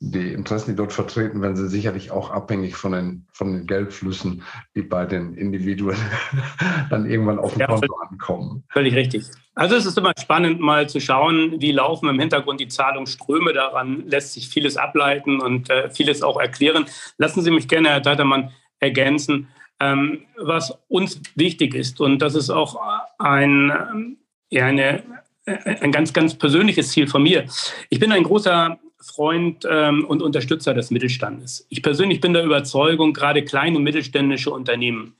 die 0.00 0.32
Interessen, 0.32 0.72
die 0.72 0.76
dort 0.76 0.92
vertreten 0.92 1.40
werden, 1.40 1.56
sind 1.56 1.68
sicherlich 1.68 2.10
auch 2.10 2.30
abhängig 2.30 2.76
von 2.76 2.92
den, 2.92 3.26
von 3.32 3.52
den 3.52 3.66
Geldflüssen, 3.66 4.42
die 4.74 4.82
bei 4.82 5.06
den 5.06 5.34
Individuen 5.34 5.96
dann 6.90 7.08
irgendwann 7.08 7.38
auf 7.38 7.54
dem 7.54 7.60
ja, 7.60 7.66
Konto 7.66 7.94
ankommen. 8.10 8.64
Völlig 8.70 8.94
richtig. 8.94 9.24
Also 9.54 9.76
es 9.76 9.86
ist 9.86 9.96
immer 9.96 10.12
spannend, 10.18 10.60
mal 10.60 10.88
zu 10.88 11.00
schauen, 11.00 11.60
wie 11.60 11.72
laufen 11.72 12.08
im 12.08 12.18
Hintergrund 12.18 12.60
die 12.60 12.68
Zahlungsströme. 12.68 13.52
Daran 13.52 14.04
lässt 14.06 14.34
sich 14.34 14.48
vieles 14.48 14.76
ableiten 14.76 15.40
und 15.40 15.70
äh, 15.70 15.88
vieles 15.90 16.22
auch 16.22 16.38
erklären. 16.38 16.86
Lassen 17.16 17.42
Sie 17.42 17.50
mich 17.50 17.68
gerne, 17.68 17.88
Herr 17.88 18.00
Deitermann, 18.00 18.50
ergänzen, 18.80 19.48
ähm, 19.80 20.22
was 20.36 20.76
uns 20.88 21.20
wichtig 21.34 21.74
ist. 21.74 22.00
Und 22.00 22.18
das 22.18 22.34
ist 22.34 22.50
auch 22.50 22.80
ein, 23.18 23.70
ähm, 23.70 24.16
ja, 24.50 24.66
eine, 24.66 25.02
ein 25.46 25.92
ganz, 25.92 26.12
ganz 26.12 26.34
persönliches 26.34 26.90
Ziel 26.90 27.06
von 27.06 27.22
mir. 27.22 27.44
Ich 27.90 28.00
bin 28.00 28.12
ein 28.12 28.22
großer 28.22 28.78
Freund 29.00 29.66
ähm, 29.70 30.04
und 30.06 30.22
Unterstützer 30.22 30.72
des 30.72 30.90
Mittelstandes. 30.90 31.66
Ich 31.68 31.82
persönlich 31.82 32.20
bin 32.20 32.32
der 32.32 32.44
Überzeugung, 32.44 33.12
gerade 33.12 33.44
kleine 33.44 33.76
und 33.76 33.82
mittelständische 33.82 34.50
Unternehmen, 34.50 35.16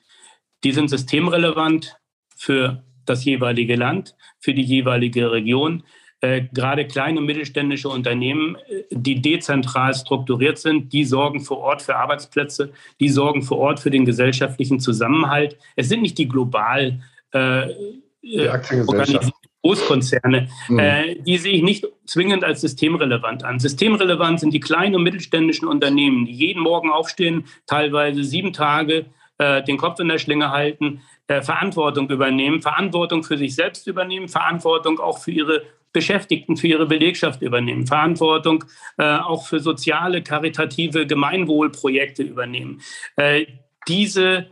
die 0.65 0.73
sind 0.73 0.89
systemrelevant 0.89 1.99
für 2.35 2.83
das 3.05 3.25
jeweilige 3.25 3.77
Land, 3.77 4.17
für 4.41 4.55
die 4.55 4.63
jeweilige 4.63 5.31
Region. 5.31 5.83
Äh, 6.23 6.47
gerade 6.55 6.87
kleine 6.87 7.21
und 7.21 7.27
mittelständische 7.27 7.91
Unternehmen, 7.91 8.57
äh, 8.57 8.85
die 8.91 9.21
dezentral 9.21 9.93
strukturiert 9.93 10.57
sind, 10.57 10.95
die 10.95 11.05
sorgen 11.05 11.41
vor 11.41 11.59
Ort 11.59 11.83
für 11.83 11.97
Arbeitsplätze, 11.97 12.73
die 12.99 13.11
sorgen 13.11 13.43
vor 13.43 13.59
Ort 13.59 13.81
für 13.81 13.91
den 13.91 14.07
gesellschaftlichen 14.07 14.81
Zusammenhalt. 14.81 15.59
Es 15.77 15.91
sind 15.91 16.01
nicht 16.01 16.17
die 16.17 16.29
global 16.29 17.03
äh, 17.33 17.69
die 18.23 18.49
Aktiengesellschaft. 18.49 19.34
Großkonzerne, 19.65 20.49
mhm. 20.69 20.79
äh, 20.79 21.15
die 21.17 21.39
sehe 21.39 21.55
ich 21.55 21.63
nicht 21.63 21.87
zwingend 22.05 22.45
als 22.45 22.61
systemrelevant 22.61 23.45
an. 23.45 23.59
Systemrelevant 23.59 24.41
sind 24.41 24.53
die 24.53 24.61
kleinen 24.61 24.97
und 24.97 25.03
mittelständischen 25.03 25.67
Unternehmen, 25.67 26.27
die 26.27 26.33
jeden 26.33 26.63
Morgen 26.63 26.91
aufstehen, 26.91 27.47
teilweise 27.67 28.25
sieben 28.25 28.53
Tage 28.53 29.07
äh, 29.39 29.63
den 29.65 29.79
Kopf 29.79 30.01
in 30.01 30.09
der 30.09 30.19
Schlinge 30.19 30.51
halten, 30.51 31.01
äh, 31.29 31.41
Verantwortung 31.41 32.11
übernehmen, 32.11 32.61
Verantwortung 32.61 33.25
für 33.25 33.39
sich 33.39 33.55
selbst 33.55 33.87
übernehmen, 33.87 34.29
Verantwortung 34.29 35.01
auch 35.01 35.19
für 35.19 35.31
ihre 35.31 35.63
Beschäftigten, 35.95 36.59
für 36.59 36.67
ihre 36.67 36.87
Belegschaft 36.87 37.41
übernehmen, 37.41 37.87
Verantwortung 37.87 38.65
äh, 38.99 39.17
auch 39.17 39.47
für 39.47 39.61
soziale, 39.61 40.23
karitative 40.23 41.07
Gemeinwohlprojekte 41.07 42.23
übernehmen. 42.23 42.83
Äh, 43.17 43.47
diese 43.89 44.49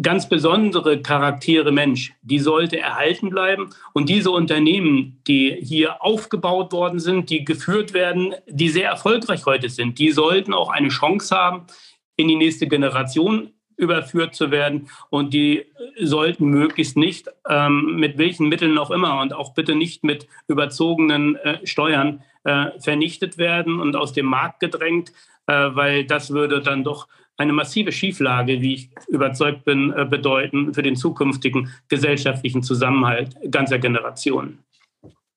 ganz 0.00 0.28
besondere 0.28 1.00
Charaktere 1.02 1.72
Mensch, 1.72 2.12
die 2.22 2.38
sollte 2.38 2.78
erhalten 2.78 3.30
bleiben. 3.30 3.70
Und 3.92 4.08
diese 4.08 4.30
Unternehmen, 4.30 5.20
die 5.26 5.56
hier 5.60 6.02
aufgebaut 6.02 6.72
worden 6.72 6.98
sind, 6.98 7.30
die 7.30 7.44
geführt 7.44 7.92
werden, 7.92 8.34
die 8.46 8.68
sehr 8.68 8.88
erfolgreich 8.88 9.46
heute 9.46 9.68
sind, 9.68 9.98
die 9.98 10.10
sollten 10.10 10.54
auch 10.54 10.70
eine 10.70 10.88
Chance 10.88 11.34
haben, 11.34 11.66
in 12.16 12.28
die 12.28 12.36
nächste 12.36 12.66
Generation 12.66 13.50
überführt 13.76 14.34
zu 14.34 14.50
werden. 14.50 14.88
Und 15.08 15.32
die 15.32 15.66
sollten 15.98 16.46
möglichst 16.46 16.96
nicht, 16.96 17.28
ähm, 17.48 17.96
mit 17.96 18.18
welchen 18.18 18.48
Mitteln 18.48 18.76
auch 18.76 18.90
immer 18.90 19.20
und 19.20 19.32
auch 19.32 19.54
bitte 19.54 19.74
nicht 19.74 20.04
mit 20.04 20.28
überzogenen 20.46 21.36
äh, 21.36 21.66
Steuern 21.66 22.22
äh, 22.44 22.78
vernichtet 22.78 23.38
werden 23.38 23.80
und 23.80 23.96
aus 23.96 24.12
dem 24.12 24.26
Markt 24.26 24.60
gedrängt, 24.60 25.12
äh, 25.46 25.70
weil 25.72 26.04
das 26.04 26.30
würde 26.30 26.60
dann 26.60 26.84
doch 26.84 27.08
eine 27.40 27.54
massive 27.54 27.90
Schieflage, 27.90 28.60
wie 28.60 28.74
ich 28.74 28.90
überzeugt 29.08 29.64
bin, 29.64 29.94
äh, 29.96 30.04
bedeuten 30.04 30.74
für 30.74 30.82
den 30.82 30.94
zukünftigen 30.94 31.70
gesellschaftlichen 31.88 32.62
Zusammenhalt 32.62 33.34
ganzer 33.50 33.78
Generationen. 33.78 34.58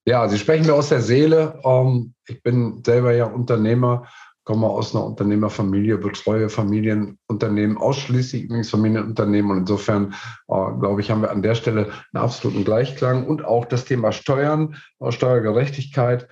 Ja, 0.05 0.27
Sie 0.27 0.37
sprechen 0.37 0.65
mir 0.65 0.73
aus 0.73 0.89
der 0.89 1.01
Seele. 1.01 1.61
Ähm, 1.63 2.13
ich 2.27 2.43
bin 2.43 2.83
selber 2.85 3.13
ja 3.13 3.23
Unternehmer, 3.23 4.05
komme 4.43 4.67
aus 4.67 4.93
einer 4.93 5.05
Unternehmerfamilie, 5.05 5.97
betreue 5.97 6.49
Familienunternehmen, 6.49 7.77
ausschließlich 7.77 8.43
übrigens 8.43 8.69
Familienunternehmen. 8.69 9.51
Und 9.51 9.57
insofern, 9.59 10.13
äh, 10.49 10.79
glaube 10.81 10.99
ich, 10.99 11.09
haben 11.09 11.21
wir 11.21 11.31
an 11.31 11.41
der 11.41 11.55
Stelle 11.55 11.85
einen 11.85 12.21
absoluten 12.21 12.65
Gleichklang 12.65 13.25
und 13.25 13.45
auch 13.45 13.63
das 13.63 13.85
Thema 13.85 14.11
Steuern, 14.11 14.75
Steuergerechtigkeit 15.09 16.27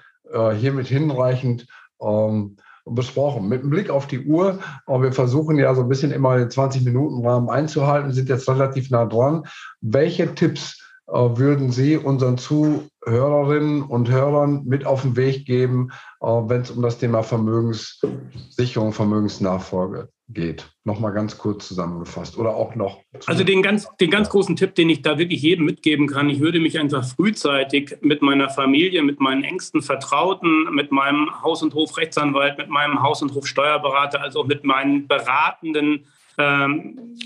hiermit 0.55 0.87
hinreichend 0.87 1.67
ähm, 2.01 2.55
besprochen. 2.85 3.47
Mit 3.47 3.69
Blick 3.69 3.89
auf 3.89 4.07
die 4.07 4.25
Uhr, 4.25 4.59
aber 4.85 5.03
wir 5.03 5.13
versuchen 5.13 5.57
ja 5.57 5.73
so 5.75 5.81
ein 5.81 5.89
bisschen 5.89 6.11
immer 6.11 6.37
den 6.37 6.49
20-Minuten-Rahmen 6.49 7.49
einzuhalten, 7.49 8.11
sind 8.11 8.29
jetzt 8.29 8.49
relativ 8.49 8.89
nah 8.89 9.05
dran. 9.05 9.43
Welche 9.81 10.33
Tipps 10.35 10.79
äh, 11.07 11.13
würden 11.13 11.71
Sie 11.71 11.97
unseren 11.97 12.37
Zuhörerinnen 12.37 13.83
und 13.83 14.09
Hörern 14.09 14.63
mit 14.65 14.85
auf 14.85 15.01
den 15.01 15.15
Weg 15.15 15.45
geben, 15.45 15.89
äh, 16.21 16.25
wenn 16.25 16.61
es 16.61 16.71
um 16.71 16.81
das 16.81 16.97
Thema 16.97 17.23
Vermögenssicherung, 17.23 18.93
Vermögensnachfolge 18.93 20.09
geht? 20.33 20.71
Nochmal 20.83 21.13
ganz 21.13 21.37
kurz 21.37 21.67
zusammengefasst 21.67 22.37
oder 22.37 22.55
auch 22.55 22.75
noch. 22.75 23.01
Also 23.25 23.43
den 23.43 23.61
ganz, 23.61 23.87
den 23.99 24.09
ganz 24.09 24.29
großen 24.29 24.55
Tipp, 24.55 24.75
den 24.75 24.89
ich 24.89 25.01
da 25.01 25.17
wirklich 25.17 25.41
jedem 25.41 25.65
mitgeben 25.65 26.07
kann, 26.07 26.29
ich 26.29 26.39
würde 26.39 26.59
mich 26.59 26.79
einfach 26.79 27.05
frühzeitig 27.05 27.97
mit 28.01 28.21
meiner 28.21 28.49
Familie, 28.49 29.03
mit 29.03 29.19
meinen 29.19 29.43
engsten 29.43 29.81
Vertrauten, 29.81 30.73
mit 30.73 30.91
meinem 30.91 31.41
Haus- 31.41 31.63
und 31.63 31.73
Hofrechtsanwalt, 31.73 32.57
mit 32.57 32.69
meinem 32.69 33.01
Haus- 33.01 33.21
und 33.21 33.33
Hofsteuerberater, 33.33 34.21
also 34.21 34.43
mit 34.43 34.63
meinen 34.63 35.07
beratenden 35.07 36.05
ähm, 36.37 37.17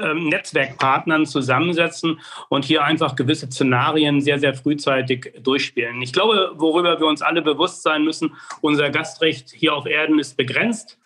ähm, 0.00 0.28
Netzwerkpartnern 0.28 1.26
zusammensetzen 1.26 2.18
und 2.48 2.64
hier 2.64 2.82
einfach 2.82 3.14
gewisse 3.14 3.46
Szenarien 3.46 4.22
sehr, 4.22 4.38
sehr 4.38 4.54
frühzeitig 4.54 5.34
durchspielen. 5.42 6.00
Ich 6.00 6.14
glaube, 6.14 6.52
worüber 6.56 6.98
wir 6.98 7.06
uns 7.06 7.20
alle 7.20 7.42
bewusst 7.42 7.82
sein 7.82 8.02
müssen, 8.02 8.34
unser 8.62 8.88
Gastrecht 8.88 9.50
hier 9.50 9.74
auf 9.74 9.84
Erden 9.84 10.18
ist 10.18 10.38
begrenzt. 10.38 10.98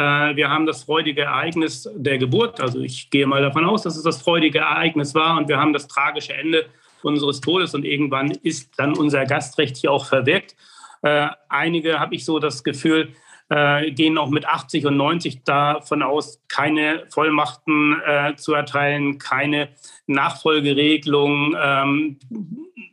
Äh, 0.00 0.36
wir 0.36 0.48
haben 0.48 0.64
das 0.64 0.84
freudige 0.84 1.22
Ereignis 1.22 1.88
der 1.94 2.16
Geburt. 2.16 2.60
Also 2.60 2.80
ich 2.80 3.10
gehe 3.10 3.26
mal 3.26 3.42
davon 3.42 3.66
aus, 3.66 3.82
dass 3.82 3.96
es 3.96 4.02
das 4.02 4.22
freudige 4.22 4.60
Ereignis 4.60 5.14
war 5.14 5.36
und 5.36 5.48
wir 5.48 5.58
haben 5.58 5.74
das 5.74 5.88
tragische 5.88 6.32
Ende 6.32 6.66
unseres 7.02 7.40
Todes 7.40 7.74
und 7.74 7.84
irgendwann 7.84 8.30
ist 8.30 8.78
dann 8.78 8.96
unser 8.96 9.26
Gastrecht 9.26 9.76
hier 9.76 9.92
auch 9.92 10.06
verwirkt. 10.06 10.56
Äh, 11.02 11.28
einige 11.48 12.00
habe 12.00 12.14
ich 12.14 12.24
so 12.24 12.38
das 12.38 12.64
Gefühl, 12.64 13.14
äh, 13.50 13.90
gehen 13.90 14.16
auch 14.16 14.30
mit 14.30 14.46
80 14.46 14.86
und 14.86 14.96
90 14.96 15.42
davon 15.44 16.02
aus, 16.02 16.40
keine 16.48 17.04
Vollmachten 17.10 18.00
äh, 18.06 18.36
zu 18.36 18.54
erteilen, 18.54 19.18
keine 19.18 19.70
Nachfolgeregelung, 20.06 21.56
ähm, 21.60 22.18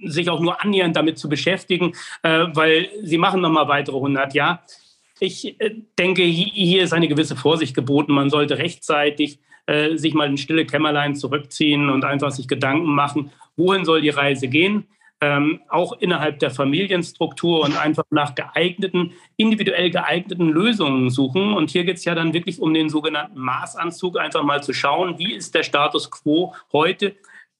sich 0.03 0.29
auch 0.29 0.39
nur 0.39 0.61
annähernd 0.61 0.95
damit 0.95 1.19
zu 1.19 1.29
beschäftigen, 1.29 1.93
äh, 2.23 2.47
weil 2.53 2.89
sie 3.03 3.17
machen 3.17 3.41
noch 3.41 3.51
mal 3.51 3.67
weitere 3.67 3.95
100 3.95 4.33
Jahre. 4.33 4.59
Ich 5.19 5.59
äh, 5.59 5.75
denke, 5.97 6.23
hier 6.23 6.83
ist 6.83 6.93
eine 6.93 7.07
gewisse 7.07 7.35
Vorsicht 7.35 7.75
geboten. 7.75 8.13
Man 8.13 8.29
sollte 8.29 8.57
rechtzeitig 8.57 9.39
äh, 9.65 9.97
sich 9.97 10.13
mal 10.13 10.27
in 10.27 10.37
stille 10.37 10.65
Kämmerlein 10.65 11.15
zurückziehen 11.15 11.89
und 11.89 12.05
einfach 12.05 12.31
sich 12.31 12.47
Gedanken 12.47 12.93
machen, 12.93 13.31
wohin 13.55 13.85
soll 13.85 14.01
die 14.01 14.09
Reise 14.09 14.47
gehen 14.47 14.87
ähm, 15.19 15.61
auch 15.69 15.93
innerhalb 15.93 16.39
der 16.39 16.51
Familienstruktur 16.51 17.63
und 17.63 17.77
einfach 17.77 18.03
nach 18.11 18.35
geeigneten, 18.35 19.13
individuell 19.35 19.89
geeigneten 19.89 20.49
Lösungen 20.49 21.09
suchen. 21.09 21.53
Und 21.53 21.71
hier 21.71 21.85
geht 21.85 21.97
es 21.97 22.05
ja 22.05 22.13
dann 22.13 22.33
wirklich 22.33 22.61
um 22.61 22.73
den 22.73 22.89
sogenannten 22.89 23.39
Maßanzug, 23.39 24.17
einfach 24.17 24.43
mal 24.43 24.61
zu 24.61 24.73
schauen, 24.73 25.17
wie 25.17 25.33
ist 25.33 25.55
der 25.55 25.63
Status 25.63 26.11
quo 26.11 26.53
heute, 26.71 27.15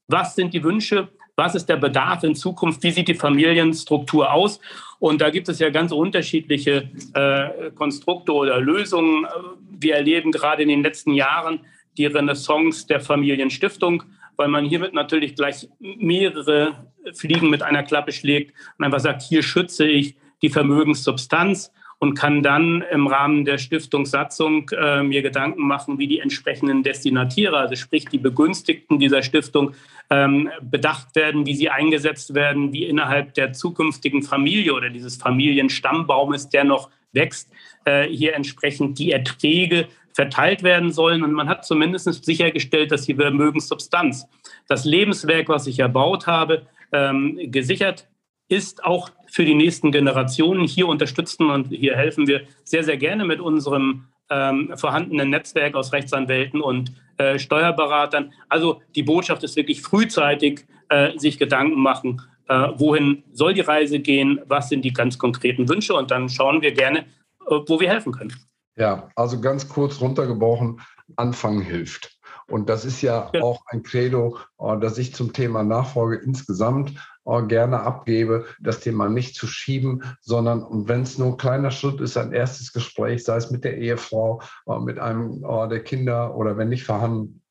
was 0.07 0.35
sind 0.35 0.53
die 0.53 0.63
Wünsche, 0.63 1.09
was 1.37 1.55
ist 1.55 1.67
der 1.67 1.77
Bedarf 1.77 2.23
in 2.23 2.35
Zukunft, 2.35 2.83
wie 2.83 2.91
sieht 2.91 3.07
die 3.07 3.13
Familienstruktur 3.13 4.33
aus. 4.33 4.59
Und 4.99 5.21
da 5.21 5.29
gibt 5.29 5.47
es 5.47 5.59
ja 5.59 5.69
ganz 5.69 5.93
unterschiedliche 5.93 6.89
äh, 7.13 7.71
Konstrukte 7.75 8.33
oder 8.33 8.59
Lösungen. 8.59 9.25
Wir 9.69 9.95
erleben 9.95 10.31
gerade 10.31 10.63
in 10.63 10.69
den 10.69 10.83
letzten 10.83 11.13
Jahren 11.13 11.61
die 11.97 12.07
Renaissance 12.07 12.85
der 12.87 12.99
Familienstiftung 12.99 14.03
weil 14.37 14.47
man 14.47 14.65
hiermit 14.65 14.93
natürlich 14.93 15.35
gleich 15.35 15.67
mehrere 15.79 16.87
Fliegen 17.13 17.49
mit 17.49 17.63
einer 17.63 17.83
Klappe 17.83 18.11
schlägt 18.11 18.53
und 18.77 18.85
einfach 18.85 18.99
sagt, 18.99 19.23
hier 19.23 19.43
schütze 19.43 19.85
ich 19.85 20.15
die 20.41 20.49
Vermögenssubstanz 20.49 21.73
und 21.99 22.13
kann 22.13 22.43
dann 22.43 22.83
im 22.91 23.07
Rahmen 23.07 23.43
der 23.43 23.57
Stiftungssatzung 23.57 24.69
äh, 24.69 25.01
mir 25.01 25.21
Gedanken 25.21 25.67
machen, 25.67 25.97
wie 25.97 26.07
die 26.07 26.19
entsprechenden 26.19 26.83
Destinatiere, 26.83 27.57
also 27.57 27.75
sprich 27.75 28.05
die 28.05 28.19
Begünstigten 28.19 28.99
dieser 28.99 29.23
Stiftung, 29.23 29.73
ähm, 30.09 30.49
bedacht 30.61 31.15
werden, 31.15 31.45
wie 31.45 31.55
sie 31.55 31.69
eingesetzt 31.69 32.35
werden, 32.35 32.71
wie 32.71 32.85
innerhalb 32.85 33.33
der 33.33 33.53
zukünftigen 33.53 34.21
Familie 34.21 34.73
oder 34.73 34.89
dieses 34.89 35.17
Familienstammbaumes, 35.17 36.49
der 36.49 36.63
noch 36.65 36.89
wächst, 37.13 37.51
äh, 37.85 38.07
hier 38.07 38.35
entsprechend 38.35 38.99
die 38.99 39.11
Erträge 39.11 39.87
verteilt 40.13 40.63
werden 40.63 40.91
sollen. 40.91 41.23
Und 41.23 41.33
man 41.33 41.49
hat 41.49 41.65
zumindest 41.65 42.23
sichergestellt, 42.23 42.91
dass 42.91 43.05
die 43.05 43.15
Vermögenssubstanz, 43.15 44.27
das 44.67 44.85
Lebenswerk, 44.85 45.49
was 45.49 45.67
ich 45.67 45.79
erbaut 45.79 46.27
habe, 46.27 46.67
ähm, 46.91 47.39
gesichert 47.51 48.07
ist, 48.47 48.83
auch 48.83 49.09
für 49.29 49.45
die 49.45 49.55
nächsten 49.55 49.91
Generationen. 49.91 50.65
Hier 50.65 50.87
unterstützen 50.87 51.49
und 51.49 51.67
hier 51.67 51.95
helfen 51.95 52.27
wir 52.27 52.41
sehr, 52.63 52.83
sehr 52.83 52.97
gerne 52.97 53.25
mit 53.25 53.39
unserem 53.39 54.05
ähm, 54.29 54.73
vorhandenen 54.75 55.29
Netzwerk 55.29 55.75
aus 55.75 55.93
Rechtsanwälten 55.93 56.61
und 56.61 56.93
äh, 57.17 57.39
Steuerberatern. 57.39 58.33
Also 58.49 58.81
die 58.95 59.03
Botschaft 59.03 59.43
ist 59.43 59.55
wirklich 59.55 59.81
frühzeitig 59.81 60.65
äh, 60.89 61.17
sich 61.17 61.37
Gedanken 61.37 61.79
machen, 61.79 62.21
äh, 62.47 62.69
wohin 62.75 63.23
soll 63.31 63.53
die 63.53 63.61
Reise 63.61 63.99
gehen, 63.99 64.39
was 64.45 64.69
sind 64.69 64.83
die 64.83 64.93
ganz 64.93 65.17
konkreten 65.17 65.67
Wünsche 65.67 65.93
und 65.93 66.11
dann 66.11 66.29
schauen 66.29 66.61
wir 66.61 66.71
gerne, 66.71 66.99
äh, 66.99 67.59
wo 67.67 67.79
wir 67.79 67.89
helfen 67.89 68.13
können. 68.13 68.33
Ja, 68.77 69.09
also 69.15 69.41
ganz 69.41 69.67
kurz 69.67 69.99
runtergebrochen, 69.99 70.79
Anfangen 71.15 71.61
hilft. 71.61 72.16
Und 72.49 72.69
das 72.69 72.85
ist 72.85 73.01
ja, 73.01 73.29
auch 73.41 73.61
ein 73.67 73.83
Credo, 73.83 74.37
äh, 74.59 74.79
das 74.79 74.97
ich 74.97 75.13
zum 75.13 75.33
Thema 75.33 75.63
Nachfolge 75.63 76.17
insgesamt 76.17 76.93
äh, 77.25 77.43
gerne 77.43 77.81
abgebe, 77.81 78.45
das 78.61 78.79
Thema 78.79 79.09
nicht 79.09 79.35
zu 79.35 79.47
schieben, 79.47 80.03
sondern 80.21 80.87
wenn 80.87 81.01
es 81.01 81.17
nur 81.17 81.27
ein 81.27 81.37
kleiner 81.37 81.71
Schritt 81.71 81.99
ist, 81.99 82.17
ein 82.17 82.31
erstes 82.31 82.71
Gespräch, 82.71 83.23
sei 83.23 83.37
es 83.37 83.51
mit 83.51 83.63
der 83.63 83.77
Ehefrau, 83.77 84.41
äh, 84.67 84.79
mit 84.79 84.99
einem 84.99 85.41
der 85.41 85.83
Kinder 85.83 86.35
oder 86.35 86.57
wenn 86.57 86.69
nicht 86.69 86.85
vorhanden, 86.85 87.41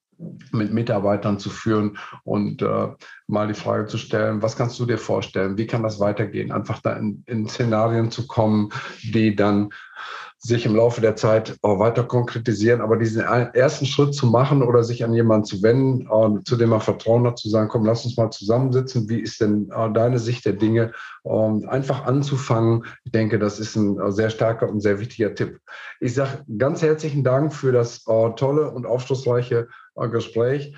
mit 0.52 0.72
Mitarbeitern 0.72 1.38
zu 1.38 1.50
führen 1.50 1.98
und 2.24 2.62
äh, 2.62 2.88
mal 3.26 3.48
die 3.48 3.54
Frage 3.54 3.86
zu 3.86 3.98
stellen, 3.98 4.40
was 4.40 4.56
kannst 4.56 4.78
du 4.78 4.86
dir 4.86 4.98
vorstellen? 4.98 5.58
Wie 5.58 5.66
kann 5.66 5.82
das 5.82 6.00
weitergehen? 6.00 6.52
Einfach 6.52 6.80
da 6.80 6.94
in, 6.94 7.22
in 7.26 7.48
Szenarien 7.48 8.10
zu 8.10 8.26
kommen, 8.26 8.70
die 9.02 9.36
dann 9.36 9.70
sich 10.46 10.64
im 10.64 10.76
Laufe 10.76 11.00
der 11.00 11.16
Zeit 11.16 11.56
auch 11.62 11.78
weiter 11.80 12.04
konkretisieren. 12.04 12.80
Aber 12.80 12.96
diesen 12.96 13.22
ersten 13.22 13.84
Schritt 13.84 14.14
zu 14.14 14.26
machen 14.26 14.62
oder 14.62 14.84
sich 14.84 15.04
an 15.04 15.12
jemanden 15.12 15.44
zu 15.44 15.62
wenden, 15.62 16.02
äh, 16.02 16.42
zu 16.44 16.56
dem 16.56 16.70
man 16.70 16.80
Vertrauen 16.80 17.26
hat, 17.26 17.38
zu 17.38 17.48
sagen, 17.48 17.68
komm, 17.68 17.84
lass 17.84 18.04
uns 18.04 18.16
mal 18.16 18.30
zusammensitzen. 18.30 19.08
Wie 19.08 19.20
ist 19.20 19.40
denn 19.40 19.70
äh, 19.70 19.92
deine 19.92 20.18
Sicht 20.18 20.44
der 20.44 20.52
Dinge? 20.52 20.92
Ähm, 21.24 21.66
einfach 21.68 22.04
anzufangen. 22.06 22.84
Ich 23.04 23.12
denke, 23.12 23.38
das 23.38 23.58
ist 23.58 23.74
ein 23.74 23.98
äh, 23.98 24.12
sehr 24.12 24.30
starker 24.30 24.68
und 24.68 24.80
sehr 24.80 25.00
wichtiger 25.00 25.34
Tipp. 25.34 25.58
Ich 26.00 26.14
sage 26.14 26.44
ganz 26.58 26.82
herzlichen 26.82 27.24
Dank 27.24 27.52
für 27.52 27.72
das 27.72 28.04
tolle 28.04 28.70
und 28.70 28.86
aufschlussreiche 28.86 29.68
Gespräch. 30.12 30.76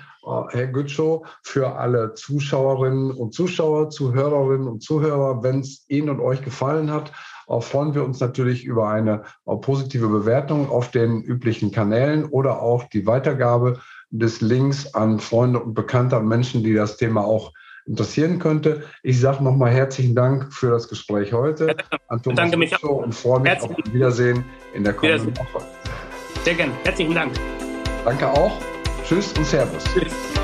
Herr 0.49 0.67
Gütschow, 0.67 1.27
für 1.43 1.75
alle 1.75 2.13
Zuschauerinnen 2.13 3.11
und 3.11 3.33
Zuschauer, 3.33 3.89
Zuhörerinnen 3.89 4.67
und 4.67 4.81
Zuhörer, 4.81 5.43
wenn 5.43 5.59
es 5.59 5.85
Ihnen 5.89 6.09
und 6.09 6.21
euch 6.21 6.41
gefallen 6.41 6.91
hat, 6.91 7.11
freuen 7.59 7.95
wir 7.95 8.03
uns 8.03 8.19
natürlich 8.19 8.63
über 8.63 8.89
eine 8.89 9.23
positive 9.45 10.07
Bewertung 10.07 10.69
auf 10.69 10.91
den 10.91 11.21
üblichen 11.21 11.71
Kanälen 11.71 12.25
oder 12.25 12.61
auch 12.61 12.83
die 12.85 13.07
Weitergabe 13.07 13.79
des 14.11 14.41
Links 14.41 14.93
an 14.93 15.19
Freunde 15.19 15.59
und 15.59 15.73
Bekannte, 15.73 16.17
an 16.17 16.27
Menschen, 16.27 16.63
die 16.63 16.73
das 16.73 16.97
Thema 16.97 17.23
auch 17.23 17.51
interessieren 17.85 18.39
könnte. 18.39 18.83
Ich 19.03 19.19
sage 19.19 19.43
nochmal 19.43 19.71
herzlichen 19.71 20.15
Dank 20.15 20.53
für 20.53 20.69
das 20.69 20.87
Gespräch 20.87 21.33
heute. 21.33 21.75
An 22.07 22.21
Thomas 22.21 22.37
Danke 22.37 22.57
mich 22.57 22.83
auch. 22.83 23.03
und 23.03 23.13
freue 23.13 23.39
mich 23.41 23.61
auf 23.61 23.71
ein 23.71 23.93
Wiedersehen 23.93 24.45
in 24.73 24.83
der 24.83 24.93
kommenden 24.93 25.35
Woche. 25.37 25.65
Sehr 26.43 26.53
gerne. 26.53 26.73
Herzlichen 26.83 27.15
Dank. 27.15 27.33
Danke 28.05 28.29
auch. 28.29 28.51
Tschüss 29.03 29.33
und 29.33 29.45
Servus. 29.45 29.83
Tschüss. 29.85 30.38